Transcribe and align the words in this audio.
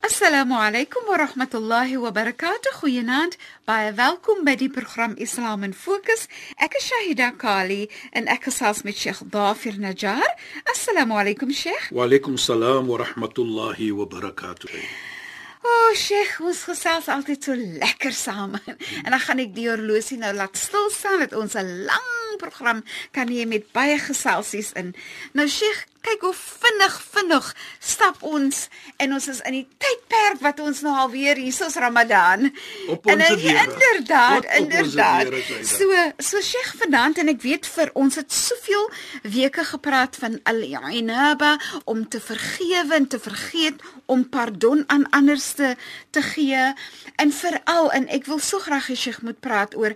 Assalamu 0.00 0.54
alaykum 0.56 1.04
wa 1.08 1.18
rahmatullahi 1.18 2.00
wa 2.00 2.10
barakatuh. 2.10 2.72
Goeienaand. 2.80 3.36
Baie 3.68 3.92
welkom 3.92 4.46
by 4.48 4.54
die 4.56 4.70
program 4.72 5.12
Islam 5.20 5.60
in 5.60 5.74
Fokus. 5.76 6.24
Ek 6.56 6.72
is 6.78 6.86
Shahida 6.88 7.28
Kali 7.36 7.84
en 8.16 8.24
ek 8.24 8.48
gesels 8.48 8.80
met 8.88 8.96
Sheikh 8.96 9.20
Dafir 9.28 9.76
Najjar. 9.76 10.24
Assalamu 10.72 11.20
alaykum 11.20 11.52
Sheikh. 11.52 11.90
Wa 11.92 12.08
alaykum 12.08 12.40
salaam 12.40 12.88
wa 12.88 12.96
rahmatullahi 13.04 13.92
wa 13.92 14.08
barakatuh. 14.08 14.72
O, 14.72 15.68
oh, 15.68 15.92
Sheikh, 15.92 16.40
ons 16.48 16.64
gesels 16.64 17.12
altyd 17.12 17.44
so 17.44 17.52
lekker 17.52 18.16
saam. 18.16 18.56
En 19.04 19.12
dan 19.12 19.20
gaan 19.20 19.44
ek 19.44 19.52
die 19.52 19.68
horlosie 19.68 20.16
nou 20.16 20.32
laat 20.32 20.56
stil 20.56 20.88
staan 20.96 21.20
dat 21.26 21.36
ons 21.36 21.60
'n 21.60 21.84
lang 21.84 22.40
program 22.40 22.80
kan 23.12 23.28
hê 23.28 23.44
met 23.44 23.68
baie 23.76 24.00
geselsies 24.00 24.72
in. 24.72 24.94
Nou 25.36 25.44
Sheikh, 25.44 25.89
kyk 26.00 26.20
hoe 26.24 26.34
vinnig 26.34 26.94
vinnig 27.12 27.46
stap 27.78 28.22
ons 28.24 28.68
en 28.96 29.12
ons 29.16 29.26
is 29.28 29.40
in 29.48 29.52
die 29.58 29.66
tydperk 29.82 30.40
wat 30.44 30.60
ons 30.64 30.80
nou 30.86 30.94
alweer 31.04 31.36
hier 31.36 31.52
is 31.66 31.76
Ramadan. 31.76 32.46
Op 32.88 33.06
en 33.06 33.20
onze 33.20 33.26
en- 33.32 33.36
weer. 33.40 33.60
inderdaad, 33.64 34.44
Op- 34.44 34.50
inderdaad. 34.58 35.28
weer, 35.28 35.42
Saida. 35.44 35.64
So 35.66 36.12
so 36.18 36.40
Sheikh 36.40 36.72
vanaand 36.82 37.18
en 37.18 37.28
ek 37.28 37.42
weet 37.42 37.66
vir 37.66 37.90
ons 37.94 38.14
het 38.16 38.32
soveel 38.32 38.90
weke 39.22 39.64
gepraat 39.64 40.16
van 40.16 40.40
al-inaba 40.42 41.58
om 41.84 42.08
te 42.08 42.20
vergewe 42.20 42.94
en 42.94 43.06
te 43.06 43.18
vergeet 43.20 43.80
om 44.06 44.28
pardon 44.28 44.84
aan 44.86 45.06
anders 45.10 45.52
te, 45.52 45.76
te 46.10 46.22
gee 46.22 46.72
en 47.16 47.32
veral 47.32 47.90
en 47.92 48.08
ek 48.08 48.26
wil 48.26 48.38
so 48.38 48.58
graag 48.58 48.88
hê 48.90 48.96
Sheikh 48.96 49.20
moet 49.22 49.40
praat 49.40 49.76
oor 49.76 49.94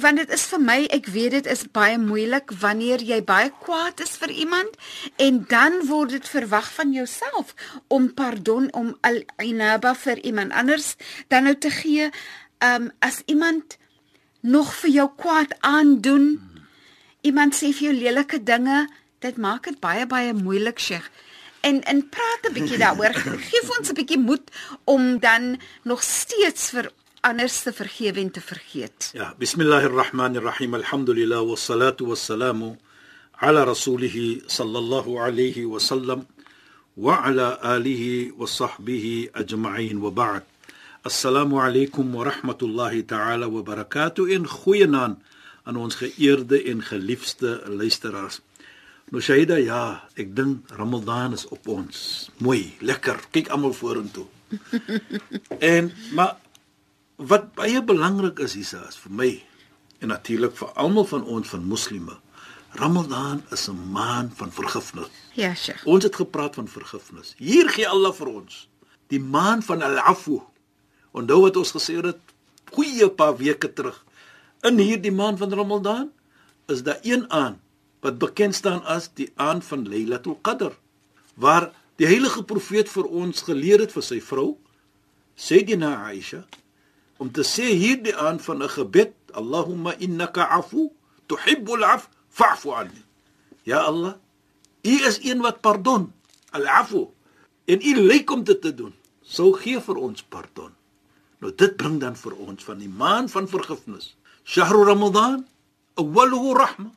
want 0.00 0.16
dit 0.16 0.30
is 0.30 0.44
vir 0.52 0.60
my 0.60 0.78
ek 0.90 1.06
weet 1.06 1.30
dit 1.30 1.46
is 1.46 1.64
baie 1.72 1.98
moeilik 1.98 2.50
wanneer 2.60 3.00
jy 3.02 3.22
baie 3.24 3.50
kwaad 3.64 4.00
is 4.04 4.16
vir 4.20 4.30
iemand 4.30 4.76
en 5.22 5.44
dan 5.48 5.86
word 5.86 6.16
dit 6.16 6.28
verwag 6.28 6.68
van 6.74 6.92
jouself 6.92 7.54
om 7.86 8.08
pardon 8.14 8.66
om 8.74 8.96
al-inaba 9.06 9.94
vir 9.94 10.18
iemand 10.26 10.52
anders 10.52 10.94
dan 11.30 11.46
nou 11.46 11.54
te 11.58 11.70
gee 11.70 12.08
um, 12.58 12.90
as 12.98 13.22
iemand 13.30 13.76
nog 14.40 14.72
vir 14.74 14.90
jou 14.90 15.08
kwaad 15.16 15.54
aandoen. 15.60 16.40
Iemand 17.22 17.54
sê 17.54 17.70
vir 17.70 17.90
jou 17.90 17.94
lelike 18.00 18.42
dinge 18.42 18.88
dit 19.22 19.38
maak 19.38 19.70
dit 19.70 19.78
baie 19.78 20.06
baie 20.10 20.34
moeilik 20.34 20.82
Sheikh. 20.82 21.06
En 21.62 21.78
en 21.86 22.02
praat 22.08 22.48
'n 22.48 22.54
bietjie 22.58 22.78
daaroor. 22.82 23.14
Gee 23.48 23.62
ons 23.78 23.90
'n 23.90 23.94
bietjie 23.94 24.18
moed 24.18 24.50
om 24.84 25.18
dan 25.18 25.60
nog 25.82 26.02
steeds 26.02 26.70
vir 26.74 26.90
anders 27.20 27.62
te 27.62 27.72
vergewe 27.72 28.20
en 28.20 28.30
te 28.30 28.40
vergeet. 28.40 29.10
Ja, 29.14 29.34
bismillahirrahmanirrahim. 29.38 30.74
Alhamdulillah 30.74 31.46
wassalatu 31.46 32.06
wassalamu 32.06 32.74
wa 35.66 35.82
sallam 35.82 36.26
wa 36.94 37.26
ala 37.26 37.58
alihi 37.74 38.30
wa 38.38 38.46
sahbihi 38.46 39.34
ajma'in 39.34 39.98
wa 39.98 40.14
ba'd. 40.14 40.46
Assalamu 41.02 41.58
alaykum 41.58 42.14
wa 42.14 42.22
rahmatullahi 42.22 43.02
ta'ala 43.02 43.50
wa 43.50 43.66
barakatuh 43.66 44.30
in 44.30 44.46
goeienaand 44.46 45.18
aan 45.66 45.74
ons 45.74 45.98
geëerde 45.98 46.62
en 46.70 46.86
geliefde 46.86 47.66
luisteraars. 47.66 48.38
Nou 49.10 49.18
Shaida, 49.18 49.58
ja, 49.58 50.06
ek 50.14 50.38
dink 50.38 50.70
Ramadan 50.78 51.34
is 51.34 51.42
op 51.50 51.66
ons. 51.66 52.30
Mooi, 52.38 52.78
lekker. 52.78 53.26
Kyk 53.34 53.50
almal 53.50 53.74
vorentoe. 53.74 54.30
en 55.74 55.90
maar 56.14 56.38
wat 57.18 57.50
baie 57.58 57.82
belangrik 57.82 58.38
is 58.38 58.54
hier 58.54 58.86
is 58.86 59.02
vir 59.02 59.18
my 59.18 59.32
en 59.98 60.14
natuurlik 60.14 60.54
vir 60.62 60.70
almal 60.78 61.10
van 61.10 61.26
ons 61.26 61.50
van 61.50 61.66
moslime. 61.66 62.22
Ramadan 62.74 63.42
is 63.50 63.68
'n 63.68 63.90
maand 63.90 64.32
van 64.36 64.52
vergifnis. 64.52 65.08
ja 65.32 65.54
Sheikh 65.54 65.86
Ons 65.86 66.04
het 66.04 66.16
gepraat 66.16 66.54
van 66.54 66.68
vergifnis. 66.68 67.34
Hier 67.36 67.68
gee 67.68 67.88
Allah 67.88 68.12
vir 68.12 68.26
ons 68.26 68.68
die 69.06 69.20
maand 69.20 69.64
van 69.64 69.82
al-afu. 69.82 70.40
Onthou 71.12 71.40
wat 71.40 71.56
ons 71.56 71.72
gesê 71.72 72.00
het 72.00 72.18
goeie 72.72 73.08
paar 73.10 73.36
weke 73.36 73.72
terug. 73.72 74.04
In 74.62 74.78
hierdie 74.78 75.12
maand 75.12 75.38
van 75.38 75.52
Ramadan 75.52 76.10
is 76.66 76.82
daar 76.82 76.98
een 77.02 77.30
aan 77.30 77.60
wat 78.00 78.18
bekend 78.18 78.54
staan 78.54 78.84
as 78.84 79.10
die 79.14 79.32
aan 79.36 79.62
van 79.62 79.88
Lailatul 79.88 80.38
Qadr 80.42 80.72
waar 81.34 81.70
die 81.96 82.06
heilige 82.06 82.42
profeet 82.44 82.88
vir 82.88 83.04
ons 83.04 83.44
geleer 83.46 83.80
het 83.84 83.92
vir 83.92 84.02
sy 84.02 84.20
vrou 84.20 84.56
Sayyidina 85.34 85.92
Aisha 86.08 86.42
om 87.22 87.30
te 87.30 87.44
sê 87.46 87.68
hierdie 87.70 88.16
aan 88.16 88.40
van 88.40 88.62
'n 88.62 88.68
gebed 88.68 89.12
Allahumma 89.32 89.94
innaka 89.98 90.48
afu 90.58 90.90
tuhibbul 91.26 91.84
af 91.84 92.08
fa'fu 92.32 92.72
anni 92.80 93.04
Ja 93.62 93.84
Allah 93.86 94.16
U 94.82 94.94
is 95.06 95.18
een 95.22 95.40
wat 95.40 95.60
pardon. 95.60 96.12
Al-afu. 96.50 97.06
En 97.64 97.78
U 97.82 97.96
lyk 97.96 98.30
om 98.30 98.44
dit 98.44 98.60
te 98.60 98.74
doen. 98.74 98.94
Sou 99.22 99.52
gee 99.54 99.80
vir 99.80 99.96
ons 99.96 100.22
pardon. 100.22 100.72
Nou 101.38 101.52
dit 101.54 101.76
bring 101.76 102.00
dan 102.02 102.16
vir 102.18 102.34
ons 102.34 102.64
van 102.64 102.78
die 102.78 102.90
maand 102.90 103.30
van 103.30 103.46
vergifnis. 103.48 104.16
Shahru 104.42 104.82
Ramadan 104.84 105.44
awwaluhu 105.94 106.56
rahma. 106.58 106.90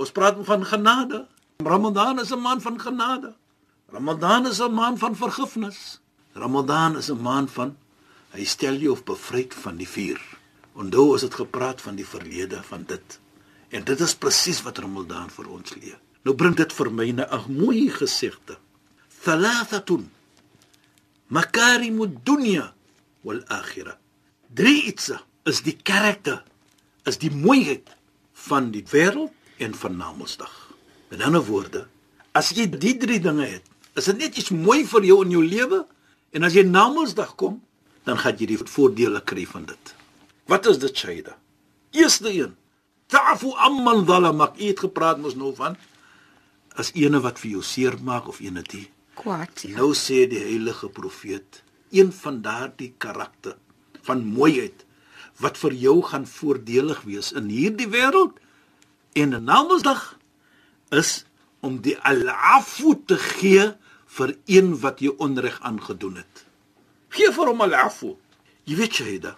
Ons 0.00 0.12
praat 0.16 0.40
van 0.48 0.64
genade. 0.64 1.26
Ramadan 1.60 2.20
is 2.20 2.32
'n 2.32 2.40
maand 2.40 2.62
van 2.62 2.80
genade. 2.80 3.34
Ramadan 3.92 4.46
is 4.46 4.60
'n 4.60 4.72
maand 4.72 4.98
van 4.98 5.16
vergifnis. 5.16 6.00
Ramadan 6.32 6.96
is 6.96 7.10
'n 7.10 7.20
maand 7.20 7.50
van 7.50 7.76
hy 8.30 8.44
stel 8.44 8.74
jou 8.74 8.92
of 8.92 9.04
bevryd 9.04 9.54
van 9.54 9.76
die 9.76 9.88
vuur. 9.88 10.20
Onthou 10.72 11.12
ons 11.12 11.22
het 11.22 11.34
gepraat 11.34 11.80
van 11.80 11.94
die 11.94 12.06
verlede 12.06 12.62
van 12.62 12.84
dit 12.86 13.20
en 13.70 13.84
dit 13.86 14.00
is 14.00 14.14
presies 14.18 14.62
wat 14.66 14.78
Ramadan 14.82 15.30
vir 15.30 15.50
ons 15.50 15.74
leer. 15.78 15.98
Nou 16.26 16.34
bring 16.36 16.56
dit 16.56 16.72
vir 16.72 16.90
my 16.90 17.08
'n 17.10 17.24
mooi 17.48 17.88
gesegde 17.88 18.58
thalathatun 19.24 20.10
makarimud 21.28 22.24
dunya 22.24 22.72
wal 23.22 23.40
akhirah. 23.48 23.96
Drie 24.54 24.82
iets 24.90 25.12
is 25.44 25.62
die 25.62 25.76
karakter 25.82 26.42
is 27.04 27.18
die 27.18 27.30
mooiheid 27.30 27.88
van 28.32 28.70
die 28.70 28.84
wêreld 28.92 29.32
en 29.58 29.74
van 29.74 29.96
Namedsdag 29.96 30.72
met 31.08 31.22
ander 31.22 31.44
woorde 31.44 31.86
as 32.32 32.50
jy 32.50 32.66
die 32.66 32.96
drie 32.96 33.20
dinge 33.20 33.46
het 33.46 33.64
is 33.94 34.04
dit 34.04 34.18
net 34.18 34.36
iets 34.36 34.50
mooi 34.50 34.86
vir 34.86 35.04
jou 35.04 35.24
in 35.24 35.30
jou 35.30 35.44
lewe? 35.44 35.86
En 36.30 36.46
as 36.46 36.54
jy 36.54 36.62
Namedsdag 36.62 37.34
kom 37.34 37.60
dan 38.04 38.18
gaan 38.18 38.36
jy 38.38 38.46
die 38.46 38.58
voordele 38.58 39.20
kry 39.20 39.44
van 39.46 39.66
dit. 39.68 39.94
Wat 40.48 40.66
is 40.66 40.78
dit 40.78 40.96
Shaida? 40.96 41.36
Eerste 41.92 42.30
een 42.32 42.56
ta'fu 43.10 43.54
amman 43.66 44.04
zalamak 44.08 44.58
jy 44.60 44.72
het 44.72 44.84
gepraat 44.86 45.20
mos 45.22 45.36
nou 45.38 45.52
van 45.56 45.76
as 46.80 46.92
ene 46.94 47.20
wat 47.24 47.40
vir 47.42 47.56
jou 47.56 47.64
seermaak 47.66 48.28
of 48.30 48.40
ene 48.44 48.62
die 48.66 48.86
kwaad 49.18 49.64
ja. 49.66 49.76
Nou 49.76 49.92
sê 49.98 50.24
die 50.30 50.40
heilige 50.40 50.88
profeet, 50.88 51.62
een 51.90 52.12
van 52.14 52.40
daardie 52.44 52.92
karakter 53.02 53.56
van 54.06 54.22
mooiheid 54.24 54.86
wat 55.40 55.58
vir 55.60 55.74
jou 55.82 55.98
gaan 56.04 56.26
voordelig 56.28 57.02
wees 57.08 57.32
in 57.36 57.50
hierdie 57.52 57.88
wêreld 57.90 58.38
en 59.18 59.34
in 59.36 59.44
Namedsdag 59.44 60.02
is 60.94 61.24
om 61.60 61.80
die 61.84 61.96
al-afu 62.08 62.94
te 63.08 63.18
gee 63.20 63.70
vir 64.16 64.34
een 64.50 64.72
wat 64.82 65.00
jou 65.04 65.14
onreg 65.22 65.58
aangedoen 65.66 66.20
het. 66.20 66.44
Gee 67.14 67.30
vir 67.34 67.50
hom 67.50 67.62
al-afu. 67.64 68.14
Jy 68.68 68.78
weet 68.78 68.96
Shahida, 69.00 69.34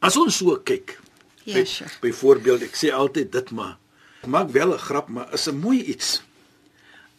as 0.00 0.16
ons 0.20 0.38
so 0.40 0.56
kyk. 0.64 0.96
Ja, 1.44 1.54
by- 1.60 1.64
Sheikh. 1.64 2.00
Byvoorbeeld, 2.00 2.62
ek 2.62 2.74
sê 2.76 2.90
altyd 2.92 3.32
dit 3.32 3.50
maar 3.50 3.76
ek 4.22 4.28
maak 4.28 4.50
wel 4.50 4.72
'n 4.74 4.78
grap, 4.78 5.08
maar 5.08 5.32
is 5.34 5.46
'n 5.48 5.56
mooi 5.60 5.82
iets. 5.82 6.22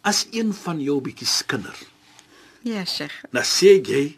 As 0.02 0.28
een 0.32 0.54
van 0.54 0.82
jou 0.82 1.02
bietjie 1.02 1.28
skinder 1.28 1.76
ja 2.66 2.84
Sheikh 2.86 3.14
Nou 3.32 3.44
sê 3.44 3.82
jy 3.88 4.18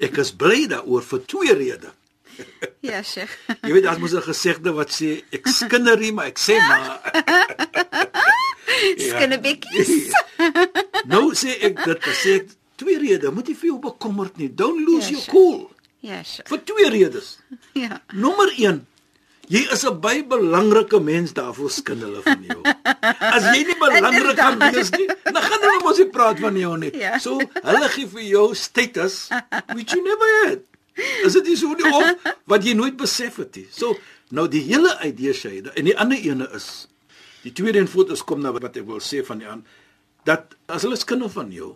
ek 0.00 0.16
is 0.18 0.32
bly 0.32 0.66
daaroor 0.66 1.02
vir 1.02 1.20
twee 1.26 1.54
redes. 1.54 1.90
ja 2.90 3.02
Sheikh 3.02 3.30
Jy 3.62 3.72
weet 3.72 3.86
as 3.86 3.98
mos 3.98 4.12
'n 4.14 4.22
gesegde 4.22 4.72
wat 4.74 4.90
sê 4.90 5.22
ek 5.32 5.46
skinder 5.48 5.98
nie, 5.98 6.12
maar 6.12 6.26
ek 6.26 6.38
sê 6.38 6.58
maar 6.58 7.00
skinnebekkies 8.98 9.90
nou 11.12 11.30
sê 11.34 11.54
ek 11.68 11.84
dit, 11.84 12.08
sê 12.22 12.34
ek 12.40 12.48
twee 12.80 12.98
redes, 12.98 13.30
moet 13.30 13.46
jy 13.48 13.54
vir 13.54 13.68
jou 13.70 13.78
bekommerd 13.78 14.36
nie. 14.36 14.48
Don't 14.50 14.80
lose 14.86 15.06
Ja, 15.06 15.10
your 15.14 15.22
sure. 15.22 15.30
cool. 15.32 15.70
Ja, 16.00 16.22
Sheikh. 16.26 16.48
Vir 16.50 16.60
twee 16.66 16.90
redes. 16.90 17.38
Ja. 17.78 18.00
Nommer 18.12 18.50
1. 18.58 18.86
Jy 19.48 19.62
is 19.72 19.84
'n 19.84 20.00
baie 20.00 20.24
belangrike 20.24 21.00
mens 21.00 21.32
daarvoor 21.32 21.70
skin 21.70 22.00
hulle 22.00 22.22
van 22.22 22.44
jou. 22.44 22.60
As 23.20 23.44
jy 23.52 23.64
nie 23.68 23.76
belangrik 23.84 24.36
kan 24.36 24.58
wees 24.58 24.90
nie, 24.96 25.06
dan 25.24 25.42
gaan 25.42 25.60
hulle 25.60 25.82
mos 25.84 25.98
nie 25.98 26.08
praat 26.08 26.40
van 26.40 26.56
jou 26.56 26.76
nie. 26.78 26.92
Ja. 26.96 27.18
So, 27.18 27.38
hulle 27.38 27.88
gee 27.88 28.08
vir 28.08 28.22
jou 28.22 28.54
status 28.54 29.28
which 29.74 29.92
you 29.92 30.02
never 30.02 30.30
had. 30.46 30.60
Is 31.26 31.32
dit 31.32 31.46
nie 31.52 31.56
so 31.56 31.74
nie 31.74 31.90
of 31.90 32.14
wat 32.46 32.64
jy 32.64 32.74
nooit 32.74 32.96
besef 32.96 33.36
het 33.36 33.56
nie. 33.56 33.68
So, 33.70 33.96
nou 34.30 34.48
die 34.48 34.62
hele 34.64 34.96
idee 35.04 35.34
sê 35.36 35.60
en 35.74 35.84
die 35.84 35.96
ander 35.98 36.18
ene 36.18 36.48
is 36.54 36.88
die 37.42 37.52
tweede 37.52 37.78
en 37.78 37.88
fotos 37.88 38.24
kom 38.24 38.40
nou 38.40 38.52
wat 38.56 38.76
ek 38.76 38.86
wil 38.86 39.02
sê 39.04 39.24
van 39.24 39.38
die 39.38 39.48
aan 39.48 39.64
dat 40.24 40.54
as 40.66 40.82
hulle 40.86 40.96
skinder 40.96 41.28
van 41.28 41.52
jou 41.52 41.74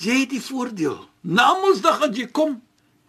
jy 0.00 0.22
het 0.24 0.32
die 0.32 0.42
voordeel. 0.42 0.98
Na 1.22 1.52
Mondsdag 1.60 2.02
as 2.08 2.16
jy 2.16 2.26
kom, 2.34 2.56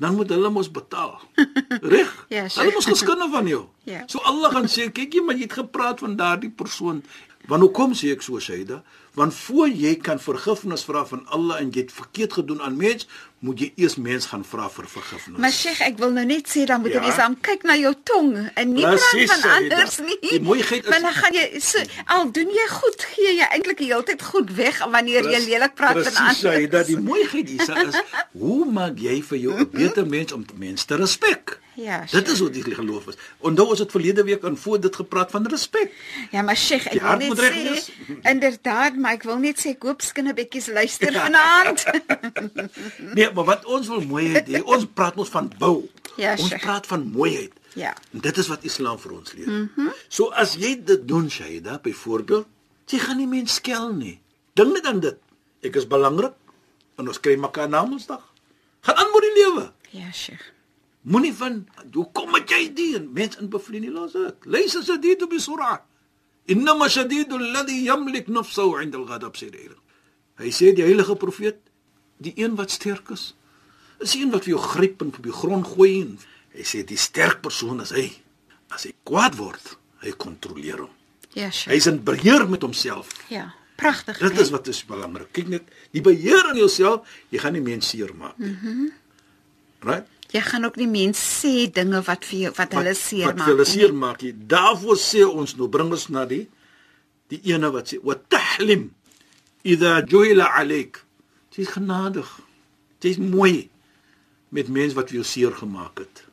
dan 0.04 0.16
moet 0.20 0.32
hulle 0.36 0.50
mos 0.52 0.68
betaal. 0.72 1.16
Reg? 1.94 2.12
Ja, 2.28 2.48
sure. 2.50 2.66
Hulle 2.66 2.76
mos 2.76 2.90
geskinder 2.92 3.30
van 3.32 3.48
jou. 3.48 3.62
Ja. 3.88 4.04
So 4.12 4.20
Allah 4.28 4.52
gaan 4.52 4.68
sê, 4.72 4.90
kyk 4.92 5.16
jy, 5.16 5.24
maar 5.24 5.40
jy 5.40 5.48
het 5.48 5.60
gepraat 5.62 6.04
van 6.04 6.18
daardie 6.20 6.52
persoon. 6.52 7.00
Want 7.48 7.62
hoekom 7.62 7.92
sê 7.94 8.12
ek 8.16 8.22
so 8.24 8.40
Shaida? 8.40 8.84
Want 9.13 9.34
voor 9.36 9.68
jy 9.69 9.95
kan 10.01 10.18
vergifnis 10.19 10.84
vra 10.88 11.04
van 11.06 11.25
Allah 11.36 11.60
en 11.62 11.69
jy 11.75 11.81
het 11.84 11.92
verkeerd 11.92 12.34
gedoen 12.34 12.62
aan 12.62 12.78
mens, 12.80 13.04
moet 13.44 13.60
jy 13.60 13.68
eers 13.75 13.95
mens 14.00 14.25
gaan 14.31 14.45
vra 14.48 14.69
vir 14.72 14.88
vergifnis. 14.90 15.38
Maar 15.38 15.51
Sheikh, 15.51 15.81
ek 15.86 15.98
wil 16.00 16.12
nou 16.16 16.24
net 16.25 16.48
sê 16.50 16.63
dan 16.66 16.81
moet 16.81 16.94
Ja. 16.95 17.04
jy 17.04 17.12
saam 17.12 17.36
kyk 17.42 17.63
na 17.68 17.75
jou 17.75 17.94
tong 18.04 18.31
en 18.56 18.74
nie 18.74 18.81
praat 18.81 19.00
van 19.28 19.28
Saida. 19.44 19.75
anders 19.75 20.00
nie. 20.00 20.18
Die 20.30 20.40
mooiheid 20.42 20.84
is- 20.84 20.90
Want 20.90 21.01
dan 21.04 21.13
gaan 21.13 21.34
jy 21.34 21.60
so 21.60 21.80
al 22.06 22.31
doen 22.31 22.50
jy 22.50 22.68
goed, 22.69 23.01
gee 23.16 23.36
jy 23.36 23.48
eintlik 23.51 23.78
die 23.78 23.88
hele 23.92 24.04
tyd 24.04 24.22
goed 24.22 24.50
weg 24.56 24.80
wanneer 24.86 25.24
jy 25.30 25.39
lelik 25.46 25.75
praat 25.75 25.94
van 25.94 26.01
Presies, 26.01 26.18
anders. 26.19 26.39
Shaida, 26.39 26.84
die 26.84 26.98
mooiheid 27.00 27.50
hier 27.50 27.62
is 27.88 28.01
hoe 28.31 28.66
maak 28.66 28.98
jy 28.98 29.22
vir 29.22 29.38
jou 29.38 29.54
'n 29.60 29.69
beter 29.69 30.07
mens 30.07 30.31
om 30.31 30.46
mense 30.57 30.86
te 30.86 30.96
respek? 30.96 31.60
Ja, 31.75 32.00
Dit 32.02 32.10
Sheikh. 32.10 32.28
is 32.28 32.40
wat 32.40 32.54
die 32.54 32.64
geloof 32.64 33.08
is. 33.08 33.16
Onthou 33.40 33.68
ons 33.70 33.80
het 33.80 33.92
verlede 33.92 34.24
week 34.24 34.44
aan 34.44 34.58
voor 34.58 34.80
dit 34.80 34.96
gepraat 34.96 35.31
van 35.31 35.48
respek. 35.48 35.92
Ja, 36.31 36.42
maar 36.42 36.56
Sheikh, 36.58 36.86
ek 36.86 37.02
wil 37.02 37.18
net 37.18 37.40
sê 37.40 37.54
wees. 37.54 37.92
inderdaad, 38.34 38.96
maar 38.96 39.12
ek 39.18 39.24
wil 39.24 39.38
net 39.38 39.58
sê 39.66 39.74
koop 39.78 40.02
skinnebekkies 40.02 40.68
luister 40.68 41.12
Ja. 41.12 41.24
vanaand. 41.25 41.84
Nee, 43.18 43.31
maar 43.34 43.44
wat 43.46 43.66
ons 43.66 43.88
wil 43.88 44.02
mooiheid 44.02 44.48
hê, 44.48 44.62
ons 44.64 44.86
praat 44.94 45.16
mos 45.16 45.30
van 45.30 45.50
bou. 45.58 45.90
Ja, 46.16 46.31
ons 46.38 46.48
Sheikh. 46.48 46.62
praat 46.64 46.88
van 46.88 47.08
mooiheid. 47.12 47.52
Ja. 47.74 47.94
En 48.14 48.20
dit 48.22 48.38
is 48.38 48.48
wat 48.48 48.64
Islam 48.64 49.00
vir 49.00 49.12
ons 49.18 49.34
leer. 49.34 49.48
Mm 49.50 49.72
-hmm. 49.75 49.94
So 50.08 50.30
as 50.30 50.54
jy 50.60 50.75
dit 50.86 51.08
doen, 51.08 51.30
Shaida, 51.30 51.80
byvoorbeeld, 51.81 52.46
jy 52.88 53.00
gaan 53.00 53.18
nie 53.18 53.28
mens 53.28 53.54
skel 53.54 53.94
nie. 53.94 54.20
Dink 54.54 54.74
net 54.74 54.86
aan 54.86 55.00
dit. 55.00 55.18
Ek 55.62 55.75
is 55.75 55.88
belangrik 55.88 56.34
en 56.98 57.08
ons 57.08 57.20
kry 57.20 57.36
mekaar 57.36 57.70
na 57.70 57.86
Mondsdag. 57.86 58.22
Gaan 58.81 58.96
aan 58.96 59.12
met 59.14 59.22
die 59.22 59.44
lewe. 59.44 59.72
ja, 59.90 60.12
Sheikh. 60.12 60.52
Moenie 61.04 61.34
van 61.36 61.66
hoe 61.94 62.06
kom 62.16 62.34
het 62.38 62.50
jy 62.50 62.70
dit 62.74 62.96
en 62.96 63.10
mens 63.12 63.36
in 63.42 63.50
bevlien 63.52 63.84
nie 63.84 63.92
los 63.92 64.14
dit. 64.16 64.46
Laysa 64.48 64.82
shadidu 64.84 65.28
bi 65.28 65.40
sur'a. 65.40 65.82
Innama 66.48 66.88
shadidu 66.90 67.40
alladhi 67.40 67.84
yamlik 67.84 68.28
nafsahu 68.28 68.80
'inda 68.80 68.98
al-ghadab 68.98 69.36
sirira. 69.36 69.76
Hy 70.40 70.52
sê 70.52 70.72
die 70.74 70.86
heilige 70.86 71.16
profeet, 71.16 71.60
die 72.18 72.34
een 72.40 72.56
wat 72.56 72.72
sterk 72.72 73.10
is, 73.10 73.34
is 74.00 74.16
die 74.16 74.24
een 74.24 74.32
wat 74.32 74.48
vir 74.48 74.56
jou 74.56 74.64
gryp 74.64 75.02
en 75.02 75.12
op 75.12 75.24
die 75.24 75.36
grond 75.36 75.68
gooi 75.68 76.02
en 76.02 76.18
hy 76.56 76.64
sê 76.64 76.84
die 76.88 76.98
sterk 76.98 77.42
persoon 77.42 77.82
is 77.84 77.92
hy. 77.92 78.08
As 78.72 78.88
hy 78.88 78.94
kwaad 79.04 79.36
word, 79.38 79.76
hy 80.02 80.16
kontroleer 80.18 80.86
hom. 80.86 80.94
Ja, 81.34 81.50
Sheikh. 81.52 81.74
Hy's 81.74 81.88
in 81.90 82.04
beheer 82.06 82.48
met 82.50 82.62
homself. 82.62 83.12
Ja, 83.30 83.54
pragtig. 83.76 84.18
Dit 84.22 84.40
is 84.40 84.52
wat 84.54 84.68
is 84.68 84.84
belangrik. 84.86 85.32
Kyk 85.34 85.48
net, 85.52 85.70
die 85.92 86.02
beheer 86.02 86.52
in 86.54 86.62
jouself, 86.64 87.10
jy 87.34 87.42
gaan 87.44 87.58
nie 87.58 87.66
mense 87.66 87.90
seermaak 87.92 88.38
nie. 88.38 88.56
Mhm. 88.56 88.70
Mm 88.70 88.92
right? 89.84 90.08
Jy 90.34 90.42
gaan 90.42 90.66
ook 90.66 90.80
nie 90.82 90.90
mense 90.90 91.22
sê 91.22 91.68
dinge 91.70 92.02
wat 92.08 92.26
vir 92.26 92.40
jou 92.48 92.52
wat 92.58 92.74
hulle 92.74 92.94
seer 92.98 93.28
wat 93.30 93.38
maak. 93.38 93.48
hulle 93.52 93.66
nie. 93.66 93.72
seer 93.72 93.94
maak. 93.94 94.22
nie. 94.26 94.34
Daarvoor 94.34 94.98
sê 94.98 95.22
ons 95.28 95.56
nou 95.60 95.70
bring 95.70 95.92
ons 95.94 96.08
na 96.10 96.26
die 96.26 96.48
die 97.30 97.42
ene 97.54 97.70
wat 97.74 97.94
sê 97.94 98.00
wa 98.02 98.16
tahlim 98.18 98.90
idha 99.64 100.02
juila 100.02 100.50
alayk. 100.58 101.04
Jy's 101.54 101.70
genadig. 101.76 102.30
Jy's 103.02 103.20
mooi 103.22 103.70
met 104.50 104.70
mense 104.70 104.98
wat 104.98 105.12
vir 105.12 105.22
jou 105.22 105.28
seer 105.28 105.54
gemaak 105.58 106.02
het. 106.02 106.24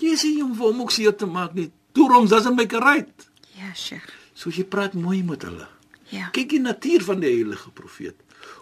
Jy 0.00 0.14
sê 0.16 0.30
jy 0.32 0.46
hoef 0.46 0.62
hom 0.64 0.86
ook 0.86 0.94
seer 0.94 1.12
te 1.16 1.26
maak 1.26 1.56
nie. 1.58 1.68
Toeroms 1.92 2.30
doesn't 2.30 2.56
make 2.56 2.76
it 2.76 2.84
right. 2.84 3.28
Ja, 3.58 3.74
Sheikh. 3.74 4.08
So 4.32 4.52
jy 4.54 4.64
praat 4.64 4.94
mooi 4.94 5.20
met 5.26 5.44
hulle. 5.44 5.66
Ja. 6.14 6.30
Kyk 6.32 6.54
die 6.54 6.62
natuur 6.64 7.04
van 7.04 7.20
die 7.20 7.32
heilige 7.34 7.70
profeet. 7.76 8.16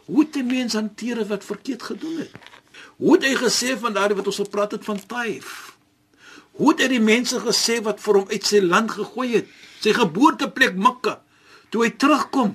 Hoe 0.07 0.25
het 0.25 0.37
'n 0.37 0.47
mens 0.47 0.73
hanteer 0.75 1.23
wat 1.27 1.45
verkeerd 1.45 1.83
gedoen 1.83 2.19
het? 2.19 2.35
Hoe 2.97 3.17
het 3.17 3.27
hy 3.29 3.35
gesê 3.41 3.77
van 3.81 3.95
daardie 3.97 4.17
wat 4.19 4.29
ons 4.31 4.43
gepraat 4.43 4.77
het 4.77 4.85
van 4.85 5.01
Taif? 5.07 5.77
Hoe 6.57 6.73
het 6.73 6.85
hy 6.85 6.89
die 6.95 7.03
mense 7.05 7.41
gesê 7.45 7.79
wat 7.85 8.01
vir 8.01 8.21
hom 8.21 8.31
uit 8.33 8.45
sy 8.49 8.63
land 8.65 8.95
gegooi 8.97 9.29
het, 9.35 9.51
sy 9.85 9.93
geboorteplek 9.97 10.79
Mekka, 10.81 11.19
toe 11.71 11.85
hy 11.85 11.91
terugkom? 12.01 12.55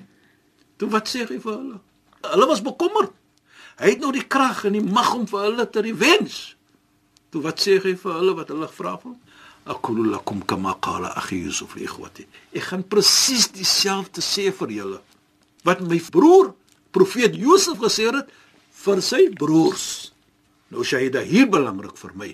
Toe 0.82 0.90
wat 0.90 1.10
sê 1.12 1.28
hy 1.28 1.38
vir 1.38 1.54
hulle? 1.54 1.82
Hulle 2.26 2.48
was 2.50 2.64
bekommerd. 2.66 3.14
Hy 3.82 3.94
het 3.94 4.02
nou 4.02 4.12
die 4.14 4.26
krag 4.26 4.66
en 4.70 4.76
die 4.78 4.84
mag 4.86 5.14
om 5.16 5.28
vir 5.30 5.46
hulle 5.46 5.68
te 5.70 5.84
revenge. 5.86 6.56
Toe 7.32 7.42
wat 7.46 7.62
sê 7.64 7.78
hy 7.82 7.94
vir 7.98 8.18
hulle 8.18 8.36
wat 8.38 8.50
hulle 8.54 8.70
gevra 8.70 8.98
het? 9.02 9.20
Aqulu 9.70 10.08
lakum 10.10 10.42
kama 10.42 10.74
qala 10.82 11.14
akhi 11.22 11.44
Yusuf 11.44 11.76
li 11.78 11.86
ikhwati. 11.86 12.26
Ek 12.58 12.72
gaan 12.72 12.82
presies 12.82 13.52
dieselfde 13.54 14.24
sê 14.26 14.50
vir 14.58 14.74
julle 14.80 15.02
wat 15.64 15.84
my 15.86 16.00
broer 16.10 16.56
profeet 16.92 17.36
Josef 17.38 17.78
gesê 17.82 18.10
het 18.10 18.32
vir 18.84 19.02
sy 19.06 19.28
broers. 19.38 20.11
Nou 20.72 20.86
Shahida 20.88 21.22
hier 21.28 21.50
belangrik 21.52 21.98
vir 22.00 22.14
my. 22.16 22.30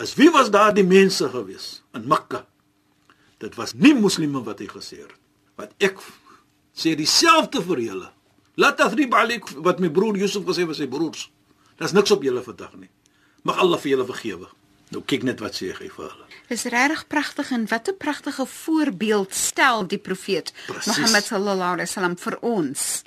As 0.00 0.14
wie 0.16 0.30
was 0.32 0.48
daar 0.50 0.72
die 0.74 0.86
mense 0.86 1.28
gewees 1.28 1.82
in 1.94 2.06
Mekka? 2.08 2.46
Dit 3.40 3.56
was 3.60 3.74
nie 3.76 3.92
moslime 3.96 4.40
wat 4.44 4.60
hy 4.60 4.68
gesê 4.70 5.02
het. 5.02 5.12
Wat 5.60 5.74
ek 5.84 6.00
sê 6.76 6.94
dieselfde 6.96 7.60
vir 7.64 7.84
julle. 7.84 8.08
Laat 8.60 8.80
tasrib 8.80 9.14
alik 9.16 9.48
wat 9.64 9.80
my 9.80 9.90
broer 9.92 10.16
Josef 10.20 10.46
gesê 10.48 10.64
vir 10.68 10.76
sy 10.76 10.88
broers. 10.88 11.28
Daar's 11.80 11.94
niks 11.96 12.12
op 12.12 12.24
julle 12.24 12.42
vandag 12.44 12.74
nie. 12.80 12.90
Mag 13.44 13.60
Allah 13.60 13.80
vir 13.80 13.94
julle 13.94 14.08
vergewe. 14.08 14.48
Nou 14.90 15.04
kyk 15.06 15.22
net 15.28 15.40
wat 15.44 15.54
sê 15.56 15.70
hy 15.70 15.88
vir 15.88 16.06
hulle. 16.08 16.26
Dis 16.50 16.66
regtig 16.72 17.04
pragtig 17.12 17.52
en 17.54 17.68
wat 17.70 17.88
'n 17.88 17.96
pragtige 17.96 18.46
voorbeeld 18.46 19.34
stel 19.34 19.86
die 19.86 19.98
profeet 19.98 20.52
Presies. 20.66 20.86
Mohammed 20.86 21.24
sallallahu 21.24 21.72
alaihi 21.76 21.88
wasallam 21.88 22.16
vir 22.16 22.38
ons. 22.40 23.04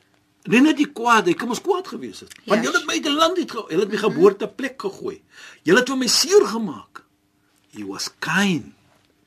Nee 0.52 0.60
net 0.62 0.78
die 0.78 0.90
kwaad, 0.92 1.28
ek 1.32 1.38
kom 1.40 1.50
ons 1.56 1.62
kwaad 1.64 1.88
gewees 1.88 2.20
het. 2.26 2.34
Want 2.46 2.60
Ja. 2.64 2.68
julle 2.68 2.78
het 2.78 2.88
my 2.88 2.94
uit 2.94 3.04
die 3.04 3.14
land 3.16 3.38
uit, 3.38 3.52
ge- 3.52 3.66
julle 3.70 3.82
het 3.86 3.92
my 3.92 3.98
geboorteplek 3.98 4.82
gegooi. 4.82 5.22
Julle 5.64 5.80
het 5.80 5.90
vir 5.90 5.98
my 5.98 6.08
seer 6.08 6.46
gemaak. 6.48 7.04
He 7.72 7.84
was 7.86 8.10
kind 8.20 8.74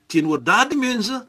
teenoor 0.09 0.43
daardie 0.45 0.79
mense 0.79 1.27